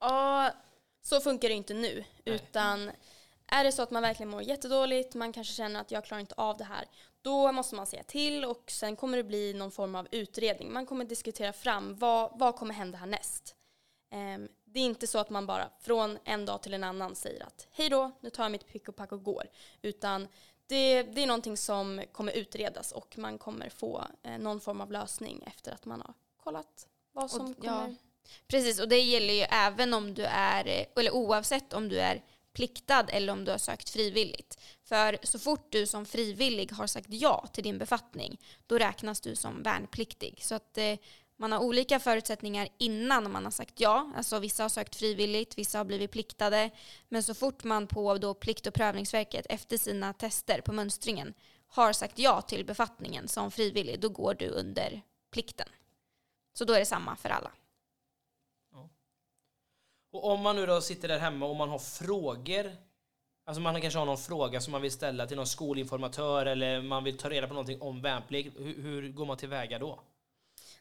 Ja, 0.00 0.52
så 1.02 1.20
funkar 1.20 1.48
det 1.48 1.54
inte 1.54 1.74
nu. 1.74 2.04
Utan 2.24 2.90
är 3.46 3.64
det 3.64 3.72
så 3.72 3.82
att 3.82 3.90
man 3.90 4.02
verkligen 4.02 4.30
mår 4.30 4.42
jättedåligt, 4.42 5.14
man 5.14 5.32
kanske 5.32 5.54
känner 5.54 5.80
att 5.80 5.90
jag 5.90 6.04
klarar 6.04 6.20
inte 6.20 6.34
av 6.34 6.56
det 6.56 6.64
här, 6.64 6.84
då 7.22 7.52
måste 7.52 7.74
man 7.74 7.86
säga 7.86 8.02
till 8.02 8.44
och 8.44 8.70
sen 8.70 8.96
kommer 8.96 9.16
det 9.16 9.24
bli 9.24 9.54
någon 9.54 9.70
form 9.70 9.94
av 9.94 10.08
utredning. 10.10 10.72
Man 10.72 10.86
kommer 10.86 11.04
diskutera 11.04 11.52
fram 11.52 11.96
vad, 11.96 12.38
vad 12.38 12.56
kommer 12.56 12.74
hända 12.74 12.98
härnäst. 12.98 13.56
Ehm, 14.10 14.48
det 14.64 14.80
är 14.80 14.84
inte 14.84 15.06
så 15.06 15.18
att 15.18 15.30
man 15.30 15.46
bara 15.46 15.70
från 15.80 16.18
en 16.24 16.46
dag 16.46 16.62
till 16.62 16.74
en 16.74 16.84
annan 16.84 17.14
säger 17.14 17.46
att 17.46 17.68
hej 17.70 17.88
då, 17.88 18.10
nu 18.20 18.30
tar 18.30 18.42
jag 18.44 18.52
mitt 18.52 18.66
pick 18.66 18.88
och 18.88 18.96
pack 18.96 19.12
och 19.12 19.22
går. 19.22 19.48
Utan 19.82 20.28
det, 20.66 21.02
det 21.02 21.22
är 21.22 21.26
någonting 21.26 21.56
som 21.56 22.02
kommer 22.12 22.32
utredas 22.32 22.92
och 22.92 23.18
man 23.18 23.38
kommer 23.38 23.68
få 23.68 24.04
eh, 24.22 24.38
någon 24.38 24.60
form 24.60 24.80
av 24.80 24.92
lösning 24.92 25.42
efter 25.46 25.72
att 25.72 25.84
man 25.84 26.00
har 26.00 26.14
kollat 26.36 26.88
vad 27.12 27.30
som 27.30 27.50
Och- 27.50 27.56
ja. 27.62 27.88
Precis, 28.48 28.80
och 28.80 28.88
det 28.88 29.00
gäller 29.00 29.34
ju 29.34 29.40
även 29.40 29.94
om 29.94 30.14
du 30.14 30.24
är, 30.24 30.66
eh, 30.66 30.86
eller 30.96 31.10
oavsett 31.10 31.72
om 31.72 31.88
du 31.88 32.00
är 32.00 32.22
pliktad 32.52 33.04
eller 33.08 33.32
om 33.32 33.44
du 33.44 33.50
har 33.50 33.58
sökt 33.58 33.90
frivilligt. 33.90 34.58
För 34.84 35.18
så 35.22 35.38
fort 35.38 35.66
du 35.72 35.86
som 35.86 36.06
frivillig 36.06 36.72
har 36.72 36.86
sagt 36.86 37.06
ja 37.10 37.46
till 37.52 37.64
din 37.64 37.78
befattning, 37.78 38.40
då 38.66 38.78
räknas 38.78 39.20
du 39.20 39.36
som 39.36 39.62
värnpliktig. 39.62 40.38
Så 40.42 40.54
att 40.54 40.78
eh, 40.78 40.98
man 41.38 41.52
har 41.52 41.58
olika 41.58 42.00
förutsättningar 42.00 42.68
innan 42.78 43.32
man 43.32 43.44
har 43.44 43.50
sagt 43.50 43.80
ja. 43.80 44.12
Alltså 44.16 44.38
vissa 44.38 44.64
har 44.64 44.68
sökt 44.68 44.96
frivilligt, 44.96 45.58
vissa 45.58 45.78
har 45.78 45.84
blivit 45.84 46.10
pliktade. 46.10 46.70
Men 47.08 47.22
så 47.22 47.34
fort 47.34 47.64
man 47.64 47.86
på 47.86 48.18
då 48.18 48.34
Plikt 48.34 48.66
och 48.66 48.74
prövningsverket 48.74 49.46
efter 49.48 49.78
sina 49.78 50.12
tester 50.12 50.60
på 50.60 50.72
mönstringen 50.72 51.34
har 51.68 51.92
sagt 51.92 52.18
ja 52.18 52.42
till 52.42 52.64
befattningen 52.64 53.28
som 53.28 53.50
frivillig, 53.50 54.00
då 54.00 54.08
går 54.08 54.34
du 54.34 54.48
under 54.48 55.02
plikten. 55.30 55.68
Så 56.54 56.64
då 56.64 56.72
är 56.72 56.78
det 56.78 56.86
samma 56.86 57.16
för 57.16 57.28
alla. 57.28 57.50
Och 60.16 60.32
om 60.32 60.40
man 60.40 60.56
nu 60.56 60.66
då 60.66 60.80
sitter 60.80 61.08
där 61.08 61.18
hemma 61.18 61.46
och 61.46 61.56
man 61.56 61.68
har 61.68 61.78
frågor, 61.78 62.76
alltså 63.46 63.60
man 63.60 63.80
kanske 63.80 63.98
har 63.98 64.06
någon 64.06 64.18
fråga 64.18 64.60
som 64.60 64.72
man 64.72 64.82
vill 64.82 64.92
ställa 64.92 65.26
till 65.26 65.36
någon 65.36 65.46
skolinformatör 65.46 66.46
eller 66.46 66.82
man 66.82 67.04
vill 67.04 67.18
ta 67.18 67.30
reda 67.30 67.46
på 67.46 67.54
någonting 67.54 67.80
om 67.80 68.00
värnplikt, 68.00 68.58
hur, 68.58 68.82
hur 68.82 69.12
går 69.12 69.26
man 69.26 69.36
tillväga 69.36 69.78
då? 69.78 70.00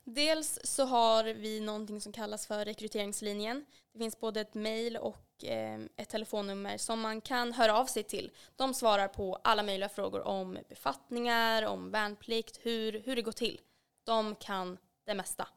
Dels 0.03 0.59
så 0.63 0.85
har 0.85 1.23
vi 1.23 1.59
någonting 1.59 2.01
som 2.01 2.11
kallas 2.11 2.47
för 2.47 2.65
rekryteringslinjen. 2.65 3.65
Det 3.93 3.99
finns 3.99 4.19
både 4.19 4.41
ett 4.41 4.53
mejl 4.53 4.97
och 4.97 5.43
eh, 5.43 5.79
ett 5.97 6.09
telefonnummer 6.09 6.77
som 6.77 6.99
man 6.99 7.21
kan 7.21 7.53
höra 7.53 7.77
av 7.77 7.85
sig 7.85 8.03
till. 8.03 8.31
De 8.55 8.73
svarar 8.73 9.07
på 9.07 9.39
alla 9.43 9.63
möjliga 9.63 9.89
frågor 9.89 10.21
om 10.21 10.57
befattningar, 10.69 11.63
om 11.63 11.91
värnplikt, 11.91 12.59
hur, 12.61 13.01
hur 13.05 13.15
det 13.15 13.21
går 13.21 13.31
till. 13.31 13.61
De 14.03 14.35
kan 14.35 14.77
det 15.05 15.13
mesta. 15.13 15.47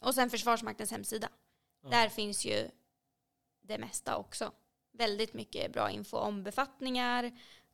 Och 0.00 0.14
sen 0.14 0.30
Försvarsmaktens 0.30 0.90
hemsida. 0.90 1.28
Där 1.90 2.08
finns 2.08 2.46
ju 2.46 2.70
det 3.70 3.78
mesta 3.78 4.16
också. 4.16 4.52
Väldigt 4.92 5.34
mycket 5.34 5.72
bra 5.72 5.90
info 5.90 6.16
om 6.16 6.42
befattningar, 6.42 7.24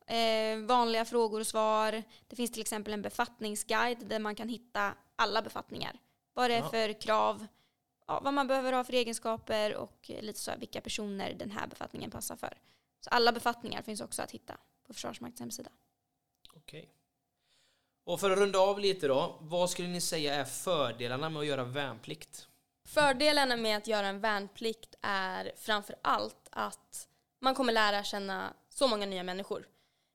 eh, 0.07 0.57
vanliga 0.67 1.05
frågor 1.05 1.39
och 1.39 1.47
svar. 1.47 2.03
Det 2.27 2.35
finns 2.35 2.51
till 2.51 2.61
exempel 2.61 2.93
en 2.93 3.01
befattningsguide 3.01 4.05
där 4.09 4.19
man 4.19 4.35
kan 4.35 4.49
hitta 4.49 4.93
alla 5.15 5.41
befattningar. 5.41 5.99
Vad 6.33 6.49
det 6.49 6.55
är 6.55 6.59
Ja. 6.59 6.69
för 6.69 7.01
krav, 7.01 7.47
ja, 8.07 8.19
vad 8.23 8.33
man 8.33 8.47
behöver 8.47 8.73
ha 8.73 8.83
för 8.83 8.93
egenskaper 8.93 9.75
och 9.75 10.11
eh, 10.11 10.21
lite 10.21 10.39
så 10.39 10.51
här, 10.51 10.57
vilka 10.57 10.81
personer 10.81 11.33
den 11.33 11.51
här 11.51 11.67
befattningen 11.67 12.11
passar 12.11 12.35
för. 12.35 12.57
Så 12.99 13.09
alla 13.09 13.31
befattningar 13.31 13.81
finns 13.81 14.01
också 14.01 14.21
att 14.21 14.31
hitta 14.31 14.57
på 14.87 14.93
Försvarsmaktens 14.93 15.39
hemsida. 15.39 15.69
Okej. 16.53 16.89
Och 18.03 18.19
för 18.19 18.31
att 18.31 18.37
runda 18.37 18.59
av 18.59 18.79
lite 18.79 19.07
då, 19.07 19.37
vad 19.41 19.69
skulle 19.69 19.87
ni 19.87 20.01
säga 20.01 20.35
är 20.35 20.45
fördelarna 20.45 21.29
med 21.29 21.39
att 21.39 21.45
göra 21.45 21.63
värnplikt? 21.63 22.47
Fördelarna 22.87 23.55
med 23.55 23.77
att 23.77 23.87
göra 23.87 24.07
en 24.07 24.19
värnplikt 24.19 24.95
är 25.01 25.51
framför 25.57 25.95
allt 26.01 26.47
att 26.51 27.07
man 27.39 27.55
kommer 27.55 27.73
lära 27.73 28.03
känna 28.03 28.53
så 28.69 28.87
många 28.87 29.05
nya 29.05 29.23
människor. 29.23 29.67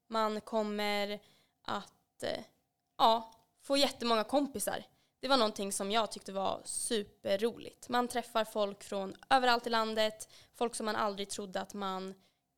Man 0.09 0.41
kommer 0.41 1.21
att 1.63 2.23
eh, 2.23 2.45
ja, 2.99 3.33
få 3.63 3.77
jättemånga 3.77 4.25
kompisar. 4.25 4.85
Det 5.21 5.29
var 5.29 5.37
någonting 5.37 5.73
som 5.73 5.91
jag 5.91 6.13
tyckte 6.13 6.33
var 6.33 6.63
superroligt. 6.65 7.89
Man 7.89 8.09
träffar 8.09 8.45
folk 8.45 8.85
från 8.85 9.15
överallt 9.31 9.67
i 9.67 9.71
landet, 9.71 10.29
folk 10.55 10.75
som 10.75 10.87
man 10.87 10.97
aldrig 10.97 11.29
trodde 11.29 11.61
att 11.61 11.75
man 11.75 12.15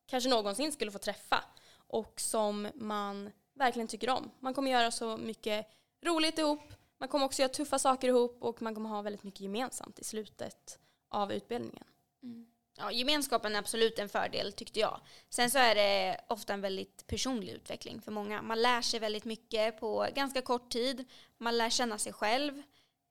kanske 0.07 0.31
någonsin 0.31 0.73
skulle 0.73 0.91
få 0.91 0.99
träffa 0.99 1.45
och 1.77 2.21
som 2.21 2.69
man 2.75 3.31
verkligen 3.55 3.89
tycker 3.89 4.11
om. 4.11 4.31
Man 4.41 4.55
kommer 4.55 4.71
göra 4.71 4.91
så 4.91 5.17
mycket 5.17 5.67
roligt 6.03 6.39
ihop, 6.39 6.73
man 7.05 7.09
kommer 7.09 7.25
också 7.25 7.43
göra 7.43 7.53
tuffa 7.53 7.79
saker 7.79 8.09
ihop 8.09 8.37
och 8.41 8.63
man 8.63 8.75
kommer 8.75 8.89
ha 8.89 9.03
väldigt 9.03 9.23
mycket 9.23 9.41
gemensamt 9.41 9.99
i 9.99 10.05
slutet 10.05 10.79
av 11.09 11.33
utbildningen. 11.33 11.85
Mm. 12.23 12.47
Ja, 12.77 12.93
gemenskapen 12.93 13.55
är 13.55 13.59
absolut 13.59 13.99
en 13.99 14.09
fördel 14.09 14.53
tyckte 14.53 14.81
jag. 14.81 15.01
Sen 15.29 15.51
så 15.51 15.59
är 15.59 15.75
det 15.75 16.21
ofta 16.29 16.53
en 16.53 16.61
väldigt 16.61 17.07
personlig 17.07 17.53
utveckling 17.53 18.01
för 18.01 18.13
många. 18.13 18.43
Man 18.43 18.63
lär 18.63 18.83
sig 18.83 19.01
väldigt 19.01 19.25
mycket 19.25 19.81
på 19.81 20.07
ganska 20.15 20.43
kort 20.43 20.71
tid. 20.71 21.05
Man 21.39 21.59
lär 21.59 21.71
känna 21.71 21.99
sig 21.99 22.13
själv 22.13 22.63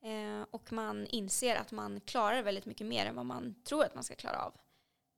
eh, 0.03 0.47
och 0.51 0.73
man 0.73 1.08
inser 1.08 1.56
att 1.56 1.71
man 1.71 2.01
klarar 2.01 2.43
väldigt 2.43 2.65
mycket 2.65 2.88
mer 2.88 3.06
än 3.06 3.15
vad 3.15 3.25
man 3.25 3.56
tror 3.63 3.84
att 3.86 3.95
man 3.95 4.03
ska 4.03 4.15
klara 4.15 4.45
av. 4.45 4.53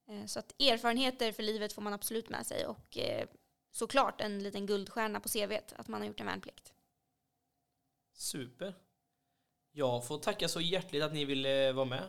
Eh, 0.09 0.25
så 0.25 0.39
att 0.39 0.61
erfarenheter 0.61 1.31
för 1.31 1.43
livet 1.43 1.73
får 1.73 1.81
man 1.81 1.93
absolut 1.93 2.29
med 2.29 2.45
sig 2.47 2.65
och 2.65 2.97
eh, 2.97 3.27
såklart 3.71 4.21
en 4.21 4.43
liten 4.43 4.65
guldstjärna 4.65 5.19
på 5.19 5.29
CVt 5.29 5.73
att 5.75 5.87
man 5.87 6.01
har 6.01 6.07
gjort 6.07 6.19
en 6.19 6.25
värnplikt. 6.25 6.74
Super. 8.15 8.73
Jag 9.71 10.07
får 10.07 10.17
tacka 10.17 10.47
så 10.47 10.61
hjärtligt 10.61 11.03
att 11.03 11.13
ni 11.13 11.25
ville 11.25 11.71
vara 11.71 11.85
med. 11.85 12.03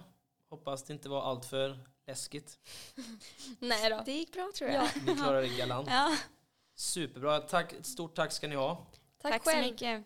Hoppas 0.49 0.83
det 0.85 0.93
inte 0.93 1.09
var 1.09 1.23
allt 1.23 1.45
för 1.45 1.79
läskigt. 2.07 2.59
Nej 3.59 3.91
då. 3.91 4.03
Det 4.07 4.13
gick 4.13 4.33
bra 4.33 4.51
tror 4.59 4.71
jag. 4.71 4.85
Ja. 4.85 4.89
Ni 5.07 5.15
klarade 5.17 5.47
det 5.47 5.57
galant. 5.57 5.89
Ja, 5.91 6.17
Superbra. 6.75 7.41
Tack, 7.41 7.75
stort 7.83 8.15
tack 8.15 8.33
ska 8.33 8.49
ni 8.49 8.55
ha. 8.55 8.87
Tack, 9.23 9.33
tack 9.33 9.45
så 9.45 9.51
själv. 9.51 9.67
mycket. 9.67 10.05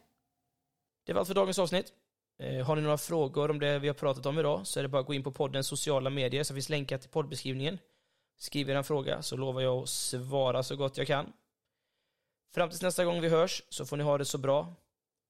Det 1.04 1.12
var 1.12 1.20
allt 1.20 1.28
för 1.28 1.34
dagens 1.34 1.58
avsnitt. 1.58 1.92
Eh, 2.38 2.66
Har 2.66 2.76
ni 2.76 2.82
några 2.82 2.98
frågor 2.98 3.50
om 3.50 3.58
det 3.58 3.78
vi 3.78 3.88
har 3.88 3.94
pratat 3.94 4.26
om 4.26 4.38
idag 4.38 4.66
så 4.66 4.78
är 4.78 4.82
det 4.82 4.88
bara 4.88 5.00
att 5.00 5.06
gå 5.06 5.14
in 5.14 5.22
på 5.22 5.32
poddens 5.32 5.66
sociala 5.66 6.10
medier 6.10 6.44
så 6.44 6.54
finns 6.54 6.68
länkar 6.68 6.98
till 6.98 7.10
poddbeskrivningen. 7.10 7.78
Skriv 8.36 8.70
er 8.70 8.74
en 8.74 8.84
fråga 8.84 9.22
så 9.22 9.36
lovar 9.36 9.60
jag 9.60 9.82
att 9.82 9.88
svara 9.88 10.62
så 10.62 10.76
gott 10.76 10.96
jag 10.98 11.06
kan. 11.06 11.32
Fram 12.54 12.68
tills 12.70 12.82
nästa 12.82 13.04
gång 13.04 13.20
vi 13.20 13.28
hörs 13.28 13.62
så 13.68 13.86
får 13.86 13.96
ni 13.96 14.04
ha 14.04 14.18
det 14.18 14.24
så 14.24 14.38
bra. 14.38 14.74